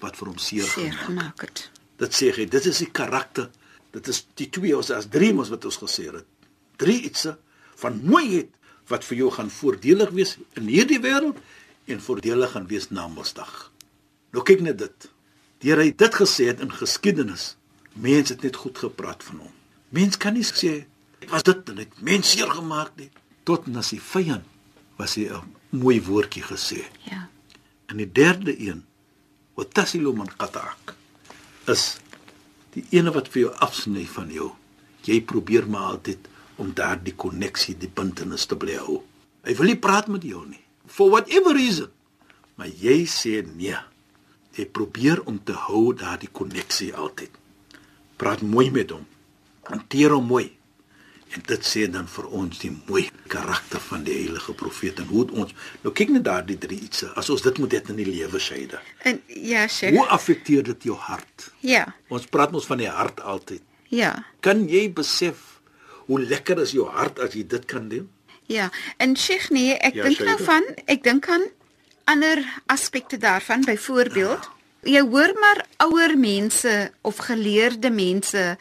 wat 0.00 0.16
vir 0.16 0.26
hom 0.28 0.38
seer 0.38 0.64
Seer 0.64 0.92
gemaak. 0.92 1.40
het. 1.40 1.70
Dit 1.98 2.12
sê 2.12 2.32
hy, 2.34 2.44
dit 2.46 2.66
is 2.66 2.78
die 2.78 2.90
karakter. 2.90 3.50
Dit 3.92 4.08
is 4.08 4.26
die 4.34 4.50
twee 4.50 4.76
ons 4.76 4.90
as 4.90 5.06
drie 5.08 5.32
mos 5.32 5.48
wat 5.48 5.64
ons 5.64 5.78
gesê 5.78 6.12
het. 6.12 6.24
Drie 6.76 7.02
ietsie 7.06 7.36
van 7.76 8.00
mooiheid 8.04 8.50
wat 8.88 9.04
vir 9.04 9.16
jou 9.18 9.30
gaan 9.30 9.50
voordelig 9.50 10.10
wees 10.10 10.36
in 10.56 10.66
hierdie 10.66 11.00
wêreld 11.00 11.36
en 11.86 12.00
voordelig 12.00 12.50
gaan 12.52 12.66
wees 12.66 12.90
na 12.90 13.06
Mondsdag. 13.08 13.70
Nou 14.32 14.42
kyk 14.44 14.60
net 14.60 14.78
dit. 14.78 15.08
Deur 15.60 15.78
hy 15.78 15.90
dit 15.96 16.14
gesê 16.14 16.46
het 16.48 16.60
in 16.60 16.70
geskiedenis, 16.70 17.56
mense 18.00 18.32
het 18.32 18.42
net 18.42 18.56
goed 18.56 18.78
gepraat 18.78 19.24
van 19.24 19.46
hom. 19.46 19.54
Mens 19.88 20.16
kan 20.16 20.36
nie 20.36 20.44
sê 20.44 20.84
was 21.30 21.42
dit 21.42 21.70
en 21.72 21.78
het 21.80 22.00
mens 22.00 22.30
seer 22.30 22.50
gemaak 22.50 22.92
nie. 23.00 23.10
Tot 23.48 23.66
na 23.66 23.82
sy 23.82 23.98
vyand 24.02 24.44
was 24.98 25.16
hy 25.16 25.28
'n 25.28 25.54
mooi 25.70 26.00
woordjie 26.00 26.42
gesê. 26.42 26.84
Ja. 27.04 27.28
En 27.86 27.96
die 27.96 28.12
derde 28.12 28.52
een, 28.60 28.84
wat 29.54 29.74
tasilu 29.74 30.12
man 30.12 30.30
qata'ak, 30.36 30.94
is 31.66 31.98
die 32.74 32.84
ene 32.90 33.12
wat 33.12 33.28
vir 33.28 33.40
jou 33.42 33.52
afsny 33.54 34.06
van 34.06 34.30
jou. 34.32 34.50
Jy 35.04 35.20
probeer 35.20 35.68
maar 35.68 35.96
altyd 35.96 36.28
om 36.56 36.74
daardie 36.74 37.14
koneksie, 37.14 37.76
die 37.78 37.88
bintenis 37.88 38.46
te 38.46 38.56
bly 38.56 38.76
hou. 38.76 39.02
Hy 39.44 39.54
wil 39.54 39.66
nie 39.66 39.78
praat 39.78 40.08
met 40.08 40.22
jou 40.22 40.46
nie. 40.46 40.62
For 40.86 41.10
whatever 41.10 41.54
reason. 41.54 41.90
Maar 42.56 42.68
jy 42.68 43.04
sê 43.06 43.44
nee. 43.46 43.76
Jy 44.56 44.66
probeer 44.66 45.22
om 45.24 45.38
te 45.44 45.52
hou 45.52 45.94
daardie 45.94 46.32
koneksie 46.32 46.94
altyd. 46.94 47.30
Praat 48.16 48.42
mooi 48.42 48.70
met 48.70 48.90
hom. 48.94 49.06
Hanteer 49.68 50.14
hom 50.14 50.26
mooi. 50.26 50.50
En 51.34 51.42
dit 51.46 51.66
sê 51.66 51.84
dan 51.90 52.06
vir 52.08 52.26
ons 52.38 52.58
die 52.62 52.70
mooi 52.86 53.02
karakter 53.28 53.82
van 53.88 54.04
die 54.06 54.14
heilige 54.14 54.54
profeet 54.54 55.00
en 55.02 55.08
hoe 55.10 55.24
het 55.24 55.32
ons 55.34 55.54
nou 55.82 55.92
kyk 55.94 56.12
net 56.14 56.24
daardie 56.28 56.56
drie 56.62 56.78
ietsie 56.86 57.08
as 57.18 57.30
ons 57.34 57.42
dit 57.42 57.58
moet 57.58 57.74
hê 57.74 57.80
in 57.90 57.98
die 57.98 58.06
lewe 58.06 58.40
Shaida. 58.40 58.80
En 59.02 59.18
ja, 59.26 59.66
Sheikh. 59.66 59.98
Hoe 59.98 60.06
affekteer 60.14 60.62
dit 60.70 60.86
jou 60.90 60.96
hart? 61.08 61.50
Ja. 61.66 61.82
Ons 62.08 62.28
praat 62.30 62.54
mos 62.54 62.68
van 62.70 62.80
die 62.80 62.88
hart 62.88 63.20
altyd. 63.20 63.64
Ja. 63.90 64.14
Kan 64.40 64.68
jy 64.70 64.86
besef 64.94 65.60
hoe 66.06 66.20
lekker 66.22 66.62
is 66.62 66.72
jou 66.76 66.86
hart 66.86 67.18
as 67.18 67.34
jy 67.34 67.42
dit 67.46 67.66
kan 67.66 67.90
doen? 67.90 68.06
Ja, 68.46 68.70
en 69.02 69.16
Sheikh 69.18 69.50
nee, 69.50 69.74
ek 69.74 69.98
Ja, 69.98 70.06
dink 70.06 70.22
nou 70.22 70.38
van, 70.46 70.66
ek 70.86 71.02
dink 71.02 71.26
aan 71.28 71.48
ander 72.06 72.38
aspekte 72.70 73.18
daarvan, 73.18 73.64
byvoorbeeld, 73.66 74.46
jy 74.86 75.02
hoor 75.02 75.32
maar 75.40 75.64
ouer 75.86 76.16
mense 76.18 76.74
of 77.02 77.22
geleerde 77.28 77.90
mense 77.90 78.56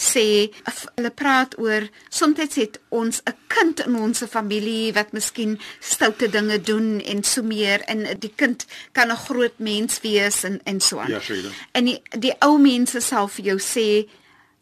sê 0.00 0.48
hulle 0.96 1.10
praat 1.12 1.56
oor 1.60 1.84
soms 2.08 2.38
het 2.56 2.78
ons 2.88 3.20
'n 3.26 3.36
kind 3.48 3.80
in 3.86 3.96
ons 3.96 4.22
familie 4.30 4.92
wat 4.92 5.12
miskien 5.12 5.58
stoute 5.80 6.28
dinge 6.28 6.60
doen 6.60 7.00
en 7.00 7.22
so 7.22 7.42
meer 7.42 7.80
en 7.86 8.06
die 8.18 8.32
kind 8.36 8.66
kan 8.92 9.10
'n 9.10 9.24
groot 9.26 9.58
mens 9.58 10.00
wees 10.00 10.44
en 10.44 10.60
en 10.64 10.80
so 10.80 10.98
aan. 10.98 11.10
Ja, 11.10 11.20
Shaida. 11.20 11.48
En 11.72 11.84
die, 11.84 12.02
die 12.18 12.34
ou 12.40 12.58
mense 12.58 13.00
sal 13.00 13.28
vir 13.28 13.44
jou 13.44 13.58
sê 13.58 14.08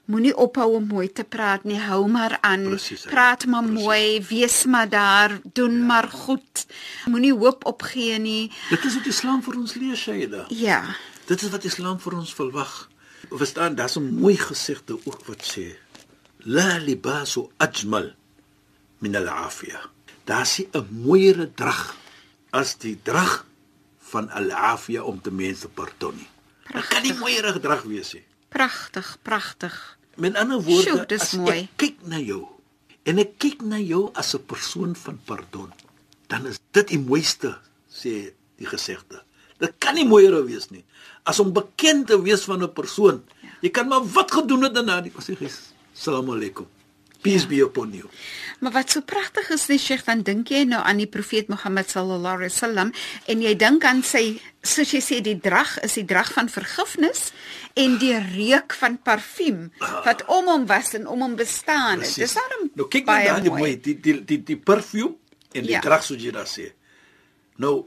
moenie 0.08 0.34
ophou 0.36 0.74
om 0.78 0.86
mooi 0.88 1.08
te 1.12 1.24
praat 1.24 1.64
nie, 1.68 1.78
hou 1.80 2.06
maar 2.08 2.38
aan. 2.40 2.78
Shaida. 2.78 3.10
praat 3.10 3.46
maar 3.46 3.62
Presies. 3.64 3.84
mooi, 3.84 4.24
wees 4.28 4.64
maar 4.64 4.88
daar, 4.88 5.40
doen 5.52 5.86
maar 5.86 6.08
goed. 6.08 6.66
Moenie 7.06 7.34
hoop 7.34 7.64
opgee 7.66 8.18
nie. 8.18 8.50
Dit 8.70 8.84
is 8.84 8.94
wat 8.94 9.06
Islam 9.06 9.42
vir 9.42 9.56
ons 9.56 9.74
leer, 9.74 9.96
Shaida. 9.96 10.46
Ja. 10.48 10.82
Dit 11.26 11.42
is 11.42 11.50
wat 11.52 11.64
Islam 11.64 12.00
vir 12.00 12.16
ons 12.16 12.34
verwag. 12.34 12.88
Verstaan, 13.28 13.74
daar's 13.74 13.96
'n 13.98 14.14
mooi 14.20 14.36
gesegde 14.36 14.98
ook 15.04 15.26
wat 15.26 15.42
sê: 15.44 15.76
La 16.38 16.78
libasu 16.78 17.48
ajmal 17.56 18.14
min 18.98 19.16
al-afiya. 19.16 19.80
Daar's 20.24 20.58
'n 20.60 20.86
mooiere 20.90 21.50
drag 21.54 21.96
as 22.50 22.76
die 22.78 22.98
drag 23.02 23.44
van 23.98 24.30
al-afiya 24.30 25.02
om 25.02 25.20
te 25.20 25.30
mense 25.30 25.68
pardon 25.68 26.14
nie. 26.16 26.28
Dit 26.72 26.88
kan 26.88 27.02
nie 27.02 27.14
mooiere 27.14 27.60
drag 27.60 27.82
wees 27.82 28.12
nie. 28.12 28.24
Pragtig, 28.48 29.18
pragtig. 29.22 29.97
Met 30.18 30.34
ander 30.36 30.58
woorde, 30.62 30.82
Sjoe, 30.82 31.18
as 31.20 31.32
mooi. 31.38 31.58
ek 31.62 31.76
kyk 31.78 31.98
na 32.10 32.18
jou 32.18 32.42
en 33.08 33.20
ek 33.22 33.36
kyk 33.40 33.62
na 33.64 33.78
jou 33.78 34.10
as 34.18 34.34
'n 34.34 34.42
persoon 34.44 34.94
van 34.96 35.18
pardon, 35.24 35.70
dan 36.28 36.46
is 36.46 36.58
dit 36.72 36.88
die 36.88 36.98
mooiste, 36.98 37.56
sê 37.88 38.34
die 38.58 38.66
gesegde. 38.66 39.22
Dit 39.58 39.74
kan 39.78 39.94
nie 39.94 40.04
mooier 40.04 40.44
wees 40.44 40.68
nie. 40.70 40.84
As 41.24 41.38
om 41.40 41.52
bekend 41.52 42.06
te 42.06 42.18
wees 42.22 42.44
van 42.44 42.62
'n 42.62 42.72
persoon. 42.72 43.22
Jy 43.62 43.70
kan 43.70 43.88
maar 43.88 44.04
wat 44.04 44.30
gedoen 44.30 44.62
het 44.62 44.74
daarna, 44.74 45.00
die 45.00 45.12
sê 45.18 45.36
gys. 45.36 45.72
Assalamu 45.94 46.32
alaykum. 46.32 46.66
Peace 47.22 47.46
be 47.50 47.58
upon 47.64 47.92
you. 47.92 48.06
Maar 48.60 48.72
wat 48.72 48.90
so 48.90 49.00
pragtig 49.02 49.48
is, 49.50 49.66
nee 49.68 49.78
Sheikh, 49.78 50.04
dan 50.06 50.22
dink 50.22 50.48
jy 50.50 50.64
nou 50.64 50.78
aan 50.86 50.96
die 51.00 51.06
profeet 51.10 51.48
Mohammed 51.50 51.90
sallallahu 51.90 52.36
alaihi 52.40 52.52
wasallam 52.52 52.92
en 53.26 53.42
jy 53.42 53.54
dink 53.58 53.84
aan 53.84 54.02
sy 54.06 54.40
soos 54.62 54.90
jy 54.94 55.00
sê 55.02 55.18
die 55.22 55.36
drag 55.42 55.76
is 55.86 55.94
die 55.98 56.04
drag 56.04 56.30
van 56.34 56.48
vergifnis 56.50 57.32
en 57.78 57.98
die 57.98 58.14
reuk 58.34 58.74
van 58.78 58.98
parfuum 59.02 59.68
wat 60.06 60.24
om 60.26 60.46
hom 60.50 60.66
was 60.70 60.94
en 60.94 61.06
om 61.06 61.22
hom 61.26 61.36
bestaan 61.38 62.00
het. 62.02 62.14
Dis 62.18 62.34
daarom 62.38 62.70
Nou 62.74 62.88
kyk 62.88 63.06
net 63.06 63.10
baie 63.12 63.28
daar 63.28 63.42
die 63.42 63.50
mooi. 63.50 63.74
die 63.80 63.98
die 64.00 64.18
die 64.24 64.42
die 64.42 64.56
perfume 64.58 65.14
en 65.52 65.62
die 65.62 65.70
Ja. 65.76 65.80
drag 65.80 66.02
soos 66.06 66.22
jy 66.22 66.30
daar 66.34 66.46
sê. 66.50 66.72
Nou 67.58 67.86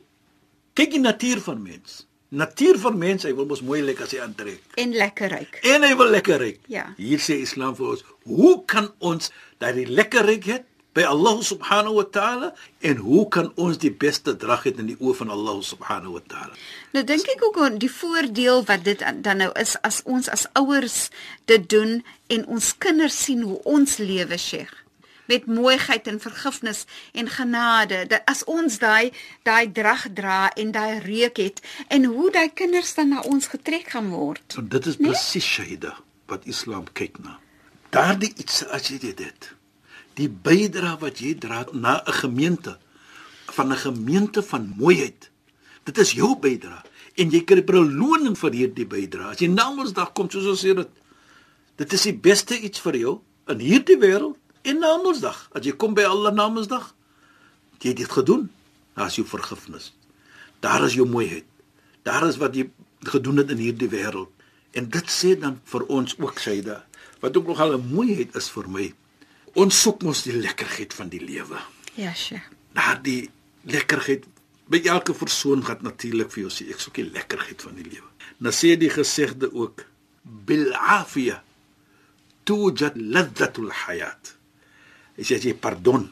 kyk 0.73 0.91
die 0.91 0.99
natuur 1.03 1.41
van 1.41 1.61
mens. 1.63 2.05
Natuur 2.31 2.77
van 2.79 2.95
mens, 2.95 3.25
hy 3.27 3.33
wil 3.35 3.43
mos 3.49 3.59
mooi 3.59 3.81
lyk 3.83 4.05
as 4.05 4.13
hy 4.15 4.21
aantrek. 4.23 4.61
En 4.79 4.93
lekker 4.95 5.33
ruik. 5.33 5.57
En 5.67 5.83
hy 5.83 5.91
wil 5.99 6.13
lekker 6.13 6.39
ryk. 6.39 6.61
Ja. 6.71 6.85
Hier 6.95 7.19
sê 7.19 7.41
Islam 7.43 7.75
vir 7.75 7.89
ons, 7.91 8.05
hoe 8.23 8.53
kan 8.71 8.87
ons 9.03 9.33
daai 9.59 9.83
lekker 9.89 10.23
ryk 10.29 10.47
hê 10.47 10.57
by 10.95 11.03
Allah 11.07 11.41
subhanahu 11.43 11.97
wa 11.99 12.05
ta'ala 12.07 12.53
en 12.87 13.03
hoe 13.03 13.25
kan 13.31 13.51
ons 13.59 13.79
die 13.83 13.91
beste 13.91 14.37
drag 14.39 14.63
hê 14.67 14.73
in 14.79 14.93
die 14.93 14.97
oë 14.99 15.17
van 15.19 15.35
Allah 15.35 15.59
subhanahu 15.59 16.15
wa 16.15 16.23
ta'ala? 16.31 16.55
Nou 16.95 17.03
dink 17.07 17.27
ek 17.35 17.43
ook 17.49 17.59
aan 17.67 17.79
die 17.83 17.91
voordeel 17.91 18.63
wat 18.67 18.87
dit 18.87 19.03
dan 19.03 19.43
nou 19.43 19.51
is 19.59 19.75
as 19.87 19.99
ons 20.07 20.31
as 20.31 20.47
ouers 20.59 21.09
dit 21.51 21.67
doen 21.67 21.99
en 22.31 22.47
ons 22.47 22.75
kinders 22.79 23.23
sien 23.27 23.43
hoe 23.43 23.59
ons 23.67 23.99
lewe, 23.99 24.39
Sheikh 24.39 24.80
met 25.31 25.47
mooiheid 25.47 26.07
en 26.11 26.19
vergifnis 26.19 26.83
en 27.17 27.29
genade. 27.31 28.03
Dat 28.11 28.27
as 28.31 28.43
ons 28.43 28.79
daai 28.81 29.11
daai 29.47 29.71
drag 29.71 30.07
dra 30.17 30.41
en 30.59 30.73
daai 30.75 30.99
reuk 31.05 31.39
het 31.39 31.61
en 31.87 32.05
hoe 32.11 32.29
daai 32.31 32.49
kinders 32.53 32.93
dan 32.97 33.15
na 33.15 33.23
ons 33.31 33.47
getrek 33.53 33.93
gaan 33.95 34.11
word. 34.11 34.43
So 34.51 34.65
dit 34.65 34.91
is 34.91 34.99
presies 34.99 35.47
Shaida 35.47 35.95
wat 36.31 36.47
Islam 36.51 36.87
kyk 36.93 37.19
na. 37.23 37.39
Daardie 37.91 38.31
iets 38.39 38.63
as 38.71 38.87
jy 38.91 38.99
dit 39.03 39.19
het. 39.19 39.51
Die 40.19 40.29
bydra 40.29 40.97
wat 41.01 41.19
jy 41.23 41.35
dra 41.39 41.65
na 41.71 42.01
'n 42.05 42.19
gemeente 42.23 42.77
van 43.51 43.71
'n 43.71 43.83
gemeente 43.87 44.43
van 44.43 44.73
mooiheid. 44.77 45.29
Dit 45.83 45.97
is 45.97 46.11
jou 46.11 46.35
bydra 46.39 46.83
en 47.15 47.29
jy 47.29 47.43
kry 47.43 47.63
beloning 47.63 48.37
vir 48.37 48.51
hierdie 48.51 48.87
bydra. 48.87 49.31
As 49.31 49.39
jy 49.39 49.47
na 49.47 49.69
Mondsdag 49.71 50.13
kom 50.13 50.29
soos 50.29 50.45
ons 50.45 50.63
sê 50.63 50.75
dit. 50.75 50.89
Dit 51.75 51.93
is 51.93 52.03
die 52.03 52.13
beste 52.13 52.59
iets 52.59 52.79
vir 52.79 52.95
jou 52.95 53.21
in 53.47 53.59
hierdie 53.59 53.97
wêreld 53.97 54.37
en 54.61 54.79
na 54.79 54.97
Mondsdag. 54.97 55.49
As 55.55 55.65
jy 55.65 55.73
kom 55.77 55.95
by 55.97 56.05
Allah 56.09 56.33
na 56.33 56.47
Mondsdag, 56.49 56.93
jy 57.81 57.93
het 57.93 58.01
dit 58.03 58.11
gedoen. 58.11 58.49
Daar 58.97 59.07
is 59.07 59.17
jou 59.19 59.27
vergifnis. 59.27 59.91
Daar 60.61 60.85
is 60.85 60.93
jou 60.93 61.07
mooiheid. 61.09 61.45
Daar 62.05 62.27
is 62.27 62.37
wat 62.41 62.55
jy 62.55 62.69
gedoen 63.09 63.41
het 63.41 63.51
in 63.53 63.61
hierdie 63.61 63.89
wêreld. 63.89 64.29
En 64.77 64.87
dit 64.89 65.11
sê 65.11 65.35
dan 65.39 65.59
vir 65.67 65.85
ons 65.91 66.15
ook 66.19 66.39
Saida, 66.39 66.85
wat 67.19 67.37
ook 67.37 67.47
nogal 67.47 67.77
'n 67.77 67.93
mooiheid 67.93 68.35
is 68.35 68.49
vir 68.49 68.69
my. 68.69 68.93
Ons 69.53 69.81
soek 69.81 70.03
mos 70.03 70.23
die 70.23 70.33
lekkerheid 70.33 70.93
van 70.93 71.09
die 71.09 71.19
lewe. 71.19 71.59
Ja, 71.95 72.13
Sheikh. 72.13 72.47
Daardie 72.73 73.29
lekkerheid 73.63 74.25
by 74.71 74.79
elke 74.87 75.13
persoon 75.13 75.65
gaan 75.65 75.83
natuurlik 75.83 76.31
vir 76.31 76.43
jou 76.43 76.51
sê 76.51 76.69
ek 76.71 76.79
soek 76.79 76.93
die 77.01 77.11
lekkerheid 77.11 77.61
van 77.61 77.75
die 77.75 77.83
lewe. 77.83 78.07
Nou 78.37 78.53
sê 78.53 78.77
die 78.79 78.89
gesegde 78.89 79.53
ook 79.53 79.85
bil 80.23 80.73
afiya 80.73 81.43
tujad 82.43 82.95
ladhatul 82.95 83.71
hayat. 83.71 84.37
Hy 85.21 85.27
sê 85.29 85.37
as 85.37 85.43
jy 85.45 85.51
pardon, 85.61 86.07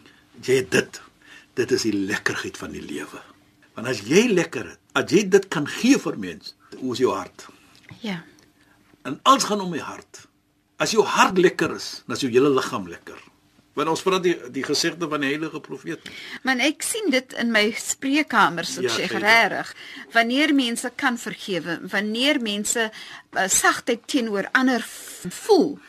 jy 0.45 0.59
het 0.61 0.69
dit. 0.75 0.99
Dit 1.57 1.71
is 1.73 1.87
die 1.87 1.95
lekkerheid 1.97 2.57
van 2.61 2.75
die 2.75 2.83
lewe. 2.85 3.23
Want 3.73 3.89
as 3.89 4.03
jy 4.05 4.27
lekker 4.29 4.67
het, 4.75 4.79
as 4.93 5.09
jy 5.09 5.23
dit 5.33 5.47
kan 5.49 5.65
gee 5.79 5.97
vir 5.97 6.19
mens, 6.21 6.53
hoe 6.77 6.93
is 6.93 7.01
jou 7.01 7.09
hart? 7.15 7.47
Ja. 8.05 8.19
En 9.07 9.17
alles 9.25 9.47
gaan 9.49 9.63
om 9.65 9.73
die 9.73 9.81
hart. 9.81 10.27
As 10.77 10.93
jou 10.93 11.01
hart 11.09 11.41
lekker 11.41 11.73
is, 11.73 12.03
dan 12.05 12.15
is 12.19 12.21
jou 12.27 12.29
hele 12.31 12.51
liggaam 12.53 12.85
lekker. 12.91 13.17
Want 13.73 13.89
ons 13.95 14.01
praat 14.05 14.21
die 14.27 14.35
die 14.53 14.63
gesegde 14.67 15.07
van 15.09 15.23
die 15.25 15.31
heilige 15.33 15.59
profeet. 15.63 16.05
Maar 16.45 16.61
ek 16.69 16.85
sien 16.85 17.09
dit 17.13 17.33
in 17.41 17.49
my 17.55 17.65
spreekkamers 17.79 18.77
op 18.77 18.85
Ja, 18.85 18.93
Sheikh 18.93 19.17
dit. 19.17 19.23
regtig. 19.25 19.73
Wanneer 20.13 20.53
mense 20.53 20.91
kan 20.99 21.17
vergewe, 21.17 21.79
wanneer 21.89 22.41
mense 22.45 22.89
uh, 22.91 23.47
sagtheid 23.47 24.05
teenoor 24.05 24.49
ander 24.53 24.85
voel, 24.85 25.79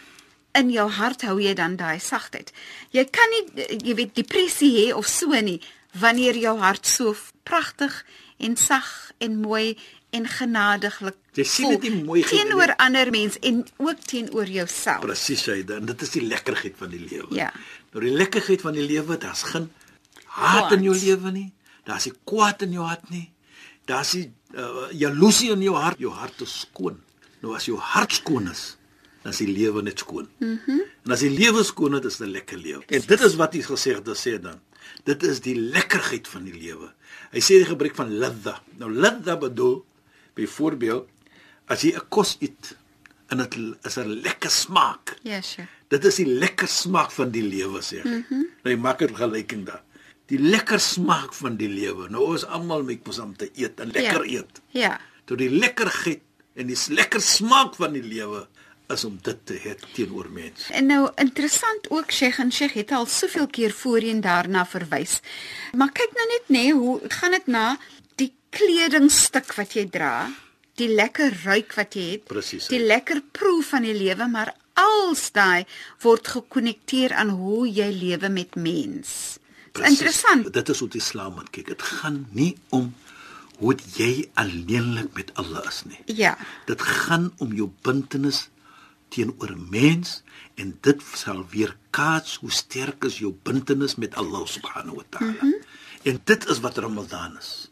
in 0.58 0.70
jou 0.70 0.88
hart 0.90 1.22
hou 1.28 1.38
jy 1.40 1.54
dan 1.54 1.76
daai 1.76 2.00
sagtheid. 2.00 2.52
Jy 2.90 3.04
kan 3.12 3.34
nie 3.34 3.68
jy 3.84 3.94
weet 3.94 4.14
depressie 4.18 4.72
hê 4.78 4.86
of 4.94 5.08
so 5.08 5.30
nie 5.40 5.60
wanneer 6.00 6.36
jou 6.38 6.56
hart 6.58 6.86
so 6.86 7.14
pragtig 7.44 8.04
en 8.38 8.56
sag 8.56 9.12
en 9.18 9.40
mooi 9.42 9.76
en 10.10 10.26
genadiglik 10.26 11.16
Jy 11.38 11.44
sien 11.46 11.76
dit 11.78 12.00
mooi 12.04 12.22
teenoor 12.26 12.72
ander 12.82 13.10
mense 13.14 13.38
en 13.46 13.62
ook 13.78 14.00
teenoor 14.10 14.50
jouself. 14.50 15.04
Presies 15.04 15.44
hy, 15.46 15.60
en 15.76 15.86
dit 15.86 16.02
is 16.02 16.14
die 16.16 16.24
lekkerheid 16.26 16.74
van 16.78 16.90
die 16.90 17.02
lewe. 17.04 17.30
Ja. 17.36 17.50
Nou 17.92 18.02
die 18.04 18.14
lekkerheid 18.14 18.64
van 18.64 18.74
die 18.74 18.86
lewe, 18.86 19.18
daar's 19.22 19.44
geen 19.52 19.68
haat 20.40 20.74
in 20.74 20.82
jou 20.86 20.94
Kwaad. 20.96 21.06
lewe 21.06 21.32
nie. 21.36 21.48
Daar's 21.86 22.06
nie 22.06 22.16
kwaad 22.28 22.62
in 22.66 22.74
jou 22.76 22.86
hart 22.86 23.08
nie. 23.10 23.28
Daar's 23.88 24.12
nie 24.18 24.26
uh, 24.54 24.90
jaloesie 24.94 25.50
in 25.54 25.62
jou 25.64 25.74
hart. 25.78 25.98
Jou 26.02 26.12
hart 26.14 26.42
is 26.44 26.60
skoon. 26.66 26.98
Nou 27.40 27.54
as 27.56 27.66
jou 27.70 27.78
hart 27.78 28.18
skoon 28.18 28.50
is, 28.50 28.74
dan 29.22 29.32
is 29.32 29.40
die 29.42 29.50
lewe 29.52 29.82
net 29.82 29.98
skoon. 29.98 30.28
Mhm. 30.38 30.58
Mm 30.66 30.86
en 31.00 31.14
as 31.16 31.22
die 31.24 31.32
lewe 31.32 31.62
skoon 31.64 31.96
is, 31.96 32.04
is 32.04 32.16
dit 32.18 32.28
'n 32.28 32.30
lekker 32.30 32.58
lewe. 32.58 32.82
En 32.86 33.00
dit 33.06 33.20
is 33.20 33.34
wat 33.34 33.54
hy 33.54 33.62
gesegde 33.62 34.14
sê 34.14 34.40
dan. 34.40 34.60
Dit 35.04 35.22
is 35.22 35.40
die 35.40 35.56
lekkerheid 35.56 36.28
van 36.28 36.44
die 36.44 36.54
lewe. 36.54 36.92
Hy 37.32 37.40
sê 37.40 37.56
die 37.60 37.64
gebruik 37.64 37.94
van 37.94 38.12
ladha. 38.18 38.60
Nou 38.78 38.92
ladha 38.92 39.36
bedoel 39.36 39.84
byvoorbeeld 40.34 41.08
as 41.66 41.82
jy 41.82 41.94
'n 41.96 42.08
kos 42.08 42.36
eet 42.40 42.76
en 43.30 43.38
dit 43.38 43.56
is 43.82 43.96
'n 43.96 44.20
lekker 44.22 44.50
smaak. 44.50 45.16
Ja, 45.22 45.40
sure. 45.40 45.66
Dit 45.88 46.04
is 46.04 46.16
die 46.16 46.26
lekker 46.26 46.68
smaak 46.68 47.10
van 47.10 47.30
die 47.30 47.42
lewe 47.42 47.80
sê 47.80 47.98
ek. 47.98 48.04
Mm 48.04 48.24
-hmm. 48.28 48.46
Nou 48.62 48.74
jy 48.74 48.80
maak 48.80 49.02
'n 49.02 49.08
vergelyking 49.08 49.66
daar. 49.66 49.82
Die 50.26 50.38
lekker 50.38 50.80
smaak 50.80 51.34
van 51.34 51.56
die 51.56 51.68
lewe. 51.68 52.08
Nou 52.08 52.24
ons 52.24 52.44
almal 52.44 52.82
met 52.82 53.06
mos 53.06 53.18
om 53.18 53.36
te 53.36 53.50
eet 53.54 53.80
en 53.80 53.90
lekker 53.90 54.24
ja. 54.26 54.38
eet. 54.38 54.60
Ja. 54.70 55.00
Toe 55.24 55.36
die 55.36 55.50
lekkerheid 55.50 56.20
en 56.54 56.66
die 56.66 56.78
lekker 56.88 57.20
smaak 57.20 57.74
van 57.74 57.92
die 57.92 58.02
lewe 58.02 58.48
is 58.92 59.04
om 59.04 59.18
dit 59.22 59.40
te 59.46 59.56
hê 59.62 59.74
teenoor 59.94 60.28
mense. 60.34 60.72
En 60.72 60.86
nou 60.90 61.02
interessant 61.22 61.90
ook 61.90 62.12
Sheikh 62.12 62.40
en 62.42 62.52
Sheikh 62.52 62.76
het 62.80 62.92
al 62.96 63.06
soveel 63.06 63.46
keer 63.46 63.74
voorheen 63.74 64.20
daarna 64.24 64.66
verwys. 64.66 65.20
Maar 65.76 65.92
kyk 65.96 66.14
nou 66.18 66.28
net 66.34 66.54
nê, 66.56 66.64
hoe 66.76 67.00
gaan 67.08 67.36
dit 67.38 67.46
na 67.46 67.64
die 68.20 68.32
kledingstuk 68.50 69.54
wat 69.58 69.76
jy 69.78 69.86
dra, 69.90 70.30
die 70.80 70.88
lekker 70.88 71.36
ruik 71.44 71.74
wat 71.76 71.94
jy 71.98 72.06
het, 72.14 72.24
Presies, 72.30 72.70
die 72.72 72.82
lekker 72.82 73.22
proe 73.36 73.60
van 73.66 73.86
die 73.86 73.96
lewe, 73.96 74.26
maar 74.30 74.54
als 74.80 75.28
daai 75.36 75.66
word 76.04 76.28
gekonnekteer 76.36 77.14
aan 77.20 77.34
hoe 77.36 77.66
jy 77.68 77.90
lewe 77.92 78.30
met 78.32 78.56
mens. 78.56 79.38
Dis 79.76 79.86
interessant. 79.86 80.52
Dit 80.52 80.68
is 80.68 80.80
hoe 80.82 80.88
die 80.90 81.00
Islam 81.02 81.36
moet 81.38 81.50
kyk. 81.54 81.70
Dit 81.74 81.82
gaan 81.82 82.24
nie 82.34 82.54
om 82.74 82.90
hoe 83.60 83.74
jy 83.96 84.28
alleenlik 84.40 85.12
met 85.14 85.30
Allah 85.38 85.66
is 85.68 85.82
nie. 85.84 86.00
Ja. 86.16 86.32
Dit 86.66 86.82
gaan 86.82 87.30
om 87.38 87.52
jou 87.54 87.68
bintenis 87.84 88.48
teenoor 89.10 89.50
'n 89.50 89.66
mens 89.70 90.22
en 90.54 90.78
dit 90.80 91.02
sal 91.14 91.44
weer 91.50 91.76
kaats 91.90 92.36
hoe 92.40 92.50
sterk 92.50 93.04
is 93.04 93.18
jou 93.18 93.34
bintenis 93.42 93.94
met 93.96 94.14
Allah 94.14 94.46
subhanahu 94.46 94.96
wa 94.96 95.06
ta'ala. 95.08 95.32
Mm 95.32 95.38
-hmm. 95.38 95.60
En 96.02 96.20
dit 96.24 96.48
is 96.48 96.60
wat 96.60 96.78
Ramadan 96.78 97.36
is. 97.38 97.70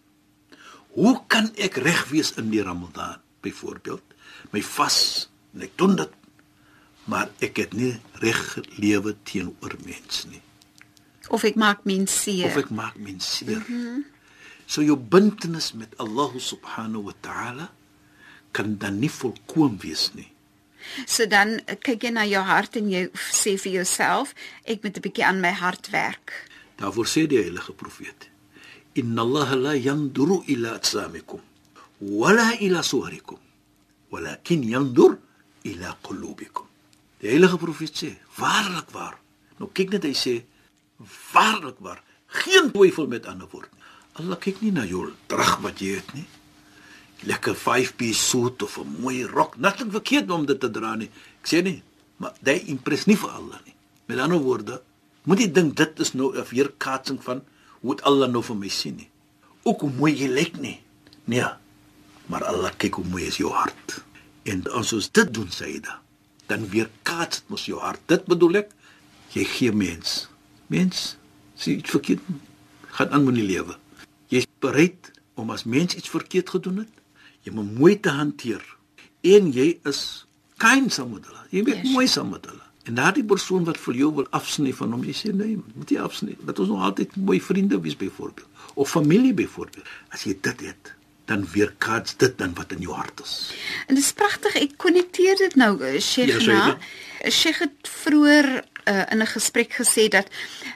Hoe 0.89 1.23
kan 1.27 1.51
ek 1.57 1.75
reg 1.77 2.09
wees 2.09 2.33
in 2.33 2.51
die 2.51 2.63
Ramadan 2.63 3.17
byvoorbeeld? 3.41 4.03
My 4.51 4.63
vas 4.63 5.29
en 5.55 5.63
ek 5.63 5.73
doen 5.77 5.97
dit. 5.97 6.11
maar 7.09 7.31
ek 7.41 7.57
het 7.57 7.73
nie 7.73 7.95
reg 8.21 8.39
gelewe 8.53 9.15
teenoor 9.25 9.77
mens 9.85 10.27
nie 10.29 10.43
Of 11.29 11.45
ek 11.45 11.59
maak 11.61 11.85
mens 11.85 12.13
seer. 12.23 12.47
of 12.49 12.57
ek 12.57 12.71
maak 12.73 12.97
mens 12.97 13.27
seer. 13.37 13.61
Mm 13.61 13.65
-hmm. 13.81 14.05
So 14.67 14.83
jou 14.83 14.97
bintenis 14.97 15.73
met 15.73 15.93
Allah 16.01 16.33
subhanahu 16.41 17.03
wa 17.03 17.15
ta'ala 17.21 17.71
kan 18.51 18.79
dan 18.79 18.99
nie 18.99 19.11
volkoom 19.11 19.77
wees 19.79 20.11
nie. 20.15 20.33
So 21.07 21.27
dan 21.27 21.61
eh, 21.67 21.77
kyk 21.77 22.03
jy 22.03 22.13
na 22.15 22.25
jou 22.29 22.43
hart 22.45 22.77
en 22.77 22.91
jy 22.91 23.09
sê 23.15 23.57
vir 23.61 23.81
jouself, 23.81 24.35
ek 24.65 24.83
moet 24.83 24.97
'n 24.97 25.05
bietjie 25.07 25.25
aan 25.25 25.41
my 25.41 25.53
hart 25.53 25.91
werk. 25.91 26.33
Daarvoor 26.77 27.07
sê 27.07 27.27
die 27.27 27.43
heilige 27.43 27.73
profeet: 27.73 28.29
"Inna 28.95 29.23
Allah 29.23 29.55
la 29.55 29.75
yanduru 29.75 30.43
ila 30.47 30.79
ajsamikum 30.79 31.41
wala 31.99 32.55
ila 32.61 32.83
suwarikum, 32.83 33.39
walakin 34.11 34.63
yandur 34.63 35.19
ila 35.63 35.97
qulubikum." 36.03 36.67
Die 37.21 37.29
heilige 37.31 37.59
profeet 37.59 37.95
sê: 38.03 38.11
"Waarlik 38.39 38.91
waar." 38.91 39.19
Nou 39.59 39.71
kyk 39.73 39.91
net 39.91 40.03
hy 40.03 40.15
sê: 40.15 40.45
"Waarlik 41.33 41.79
waar." 41.79 42.03
Geen 42.29 42.71
twyfel 42.73 43.07
met 43.07 43.27
ander 43.27 43.49
woorde 43.51 43.69
nie. 43.73 43.79
Allah 44.13 44.39
kyk 44.39 44.61
nie 44.61 44.73
na 44.75 44.85
jou 44.85 45.13
drag 45.27 45.61
wat 45.65 45.81
jy 45.81 45.95
het 45.97 46.15
nie. 46.15 46.27
Lekker 47.27 47.57
5-piece 47.57 48.21
suit 48.21 48.63
of 48.63 48.79
'n 48.79 49.01
mooi 49.01 49.25
rok, 49.25 49.57
niks 49.57 49.83
verkeerd 49.89 50.31
om 50.31 50.47
dit 50.47 50.61
te 50.61 50.71
dra 50.71 50.95
nie. 50.95 51.11
Ek 51.43 51.47
sê 51.47 51.63
nie, 51.63 51.83
maar 52.17 52.33
dit 52.41 52.67
impres 52.67 53.07
nie 53.07 53.17
vir 53.17 53.31
Allah 53.31 53.61
nie. 53.65 53.75
Met 54.07 54.19
ander 54.19 54.39
woorde, 54.39 54.83
moet 55.23 55.41
jy 55.41 55.53
dink 55.53 55.77
dit 55.77 56.01
is 56.01 56.13
nou 56.15 56.37
'n 56.37 56.45
weerkaatsing 56.51 57.23
van 57.23 57.43
hoe 57.81 57.95
dit 57.95 58.05
Allah 58.05 58.31
nou 58.31 58.43
vir 58.43 58.57
my 58.57 58.69
sien 58.69 58.97
nie. 58.97 59.11
Ook 59.63 59.81
hoe 59.81 59.91
mooi 59.91 60.15
jy 60.15 60.29
lyk 60.29 60.61
nie. 60.61 60.81
Nee. 61.25 61.47
Maar 62.27 62.45
Allah 62.45 62.73
kyk 62.77 62.95
hoe 62.95 63.05
mooi 63.05 63.27
is 63.27 63.37
jou 63.37 63.53
hart. 63.53 64.05
En 64.45 64.65
as 64.73 64.93
ons 64.93 65.11
dit 65.11 65.35
doen, 65.35 65.51
Saida, 65.51 66.01
dan 66.47 66.69
weerkaats 66.69 67.41
dit 67.41 67.49
mos 67.49 67.67
jou 67.69 67.81
hart. 67.81 68.01
Dit 68.07 68.25
bedoel 68.25 68.63
ek, 68.63 68.73
jy 69.33 69.45
gee 69.45 69.73
mens. 69.73 70.29
Mens, 70.67 71.17
sien 71.57 71.79
iets 71.79 71.91
verkeerd, 71.91 72.21
gaan 72.97 73.11
aan 73.11 73.25
met 73.25 73.35
die 73.35 73.47
lewe. 73.47 73.77
Jy's 74.29 74.47
bereid 74.61 75.13
om 75.35 75.51
as 75.51 75.65
mens 75.65 75.97
iets 75.97 76.09
verkeerd 76.09 76.51
gedoen 76.51 76.83
het, 76.85 76.98
jy 77.43 77.53
moet 77.53 77.79
mooi 77.79 78.01
te 78.01 78.09
hanteer. 78.11 78.65
En 79.23 79.53
jy 79.53 79.79
is 79.85 80.27
kind 80.57 80.93
saam 80.93 81.13
met 81.13 81.25
hulle. 81.27 81.45
Jy 81.51 81.63
moet 81.67 81.77
Yes. 81.83 81.93
mooi 81.93 82.07
saam 82.09 82.29
met 82.31 82.45
hulle. 82.45 82.63
En 82.85 82.95
daardie 82.95 83.25
persoon 83.25 83.65
wat 83.65 83.77
vir 83.77 83.95
jou 83.95 84.15
wil 84.15 84.27
afsny 84.31 84.73
van 84.73 84.93
hom, 84.93 85.05
jy 85.05 85.13
sê 85.13 85.33
nee, 85.35 85.59
moet 85.75 85.91
jy 85.91 85.99
afsny. 86.01 86.37
Dat 86.41 86.59
ons 86.59 86.69
nog 86.69 86.83
altyd 86.83 87.17
mooi 87.17 87.41
vriende 87.41 87.81
wees 87.81 87.97
byvoorbeeld 87.97 88.47
of 88.75 88.91
familie 88.91 89.35
byvoorbeeld. 89.35 89.85
As 90.11 90.23
jy 90.25 90.39
dit 90.41 90.61
het, 90.61 90.93
dan 91.27 91.47
weerkaats 91.53 92.17
dit 92.17 92.39
dan 92.39 92.55
wat 92.55 92.73
in 92.73 92.79
jou 92.81 92.95
hart 92.95 93.21
is. 93.21 93.53
En 93.87 93.95
dit 93.95 94.05
is 94.05 94.13
pragtig. 94.13 94.55
Ek 94.57 94.77
konnekteer 94.77 95.37
dit 95.37 95.55
nou, 95.57 95.83
eh, 95.83 96.01
Sheikh 96.01 96.41
Ja. 96.41 96.79
Sheikh 97.31 97.59
het 97.59 97.75
vroeër 97.83 98.65
uh, 98.89 99.03
in 99.11 99.19
'n 99.21 99.27
gesprek 99.27 99.73
gesê 99.73 100.09
dat 100.09 100.27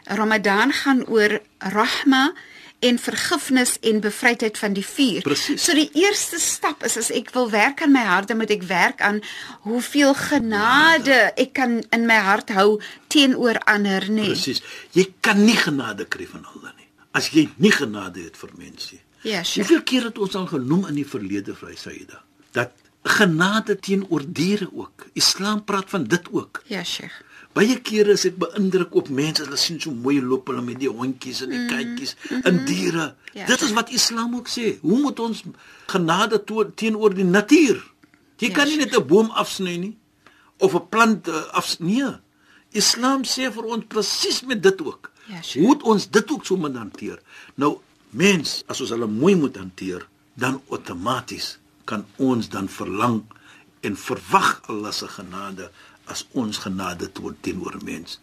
Ramadan 0.05 0.73
gaan 0.73 1.07
oor 1.07 1.41
rahma 1.59 2.33
en 2.83 2.99
vergifnis 2.99 3.77
en 3.81 4.03
bevrydheid 4.03 4.59
van 4.59 4.77
die 4.77 4.87
vuur. 4.87 5.23
Presies. 5.23 5.63
So 5.63 5.77
die 5.79 5.91
eerste 6.03 6.41
stap 6.43 6.83
is 6.87 6.99
as 6.99 7.13
ek 7.15 7.31
wil 7.37 7.51
werk 7.53 7.83
aan 7.85 7.95
my 7.95 8.05
hart, 8.07 8.35
moet 8.35 8.51
ek 8.51 8.67
werk 8.71 9.03
aan 9.07 9.23
hoeveel 9.69 10.15
genade 10.19 11.33
ek 11.39 11.55
kan 11.59 11.81
in 11.95 12.07
my 12.11 12.19
hart 12.27 12.51
hou 12.57 12.81
teenoor 13.13 13.61
ander, 13.71 14.09
nê. 14.11 14.23
Nee. 14.23 14.33
Presies. 14.35 14.63
Jy 14.97 15.13
kan 15.21 15.45
nie 15.45 15.59
genade 15.59 16.09
kry 16.11 16.27
van 16.27 16.47
Allah 16.55 16.73
nie 16.77 16.83
as 17.17 17.29
jy 17.33 17.47
nie 17.61 17.73
genade 17.73 18.25
het 18.25 18.39
vir 18.41 18.53
mense 18.57 18.97
nie. 18.97 19.03
Ja, 19.23 19.43
Sheikh. 19.45 19.69
Hoeveel 19.69 19.83
keer 19.87 20.07
het 20.09 20.19
ons 20.19 20.35
al 20.39 20.49
genoem 20.51 20.89
in 20.91 20.97
die 20.99 21.07
verlede 21.07 21.55
vry 21.55 21.77
Saida 21.79 22.23
dat 22.53 22.73
genade 23.17 23.79
teenoor 23.81 24.25
diere 24.27 24.69
ook. 24.77 25.07
Islam 25.19 25.63
praat 25.65 25.89
van 25.91 26.05
dit 26.05 26.27
ook. 26.33 26.63
Ja, 26.69 26.83
Sheikh. 26.85 27.15
Baie 27.53 27.77
kere 27.85 28.15
is 28.17 28.25
ek 28.25 28.39
beïndruk 28.41 28.95
op 28.97 29.09
mense, 29.13 29.43
hulle 29.45 29.57
sien 29.61 29.81
so 29.81 29.91
mooi 29.93 30.21
loop 30.25 30.49
hulle 30.49 30.63
met 30.65 30.79
die 30.81 30.89
hondjies 30.89 31.43
en 31.45 31.51
die 31.53 31.67
katjies 31.69 32.15
en 32.49 32.63
diere. 32.65 33.15
Ja, 33.37 33.47
Dit 33.47 33.61
is 33.63 33.73
wat 33.77 33.91
Islam 33.93 34.35
ook 34.39 34.49
sê. 34.49 34.79
Hoe 34.81 35.01
moet 35.01 35.21
ons 35.21 35.43
genade 35.93 36.39
toon 36.49 36.73
teenoor 36.75 37.15
die 37.15 37.25
natuur? 37.29 37.83
Jy 38.41 38.49
Ja, 38.49 38.55
kan 38.55 38.69
nie 38.69 38.77
net 38.79 38.97
'n 38.97 39.07
boom 39.07 39.31
afsny 39.31 39.77
nie 39.77 39.97
of 40.59 40.75
'n 40.75 40.89
plant 40.89 41.29
uh, 41.29 41.43
afsny. 41.53 42.01
Nee. 42.03 42.17
Islam 42.73 43.23
sê 43.25 43.53
vir 43.53 43.65
ons 43.65 43.85
presies 43.89 44.43
met 44.49 44.63
dit 44.63 44.81
ook. 44.81 45.11
Ja, 45.29 45.43
sure. 45.43 45.67
Moet 45.67 45.83
ons 45.83 46.11
dit 46.11 46.31
ook 46.33 46.47
so 46.47 46.57
moet 46.57 46.75
hanteer? 46.77 47.21
Nou, 47.55 47.79
mens, 48.11 48.63
as 48.67 48.81
ons 48.81 48.91
hulle 48.91 49.07
mooi 49.07 49.35
moet 49.37 49.57
hanteer, 49.57 50.07
dan 50.35 50.61
outomaties 50.71 51.59
kan 51.85 52.05
ons 52.17 52.49
dan 52.49 52.69
verlang 52.69 53.23
en 53.81 53.97
verwag 53.97 54.63
Allah 54.69 54.93
se 54.93 55.09
genade 55.09 55.71
as 56.11 56.25
ons 56.33 56.59
genade 56.65 57.13
toon 57.13 57.37
teenoor 57.41 57.79
mens. 57.85 58.19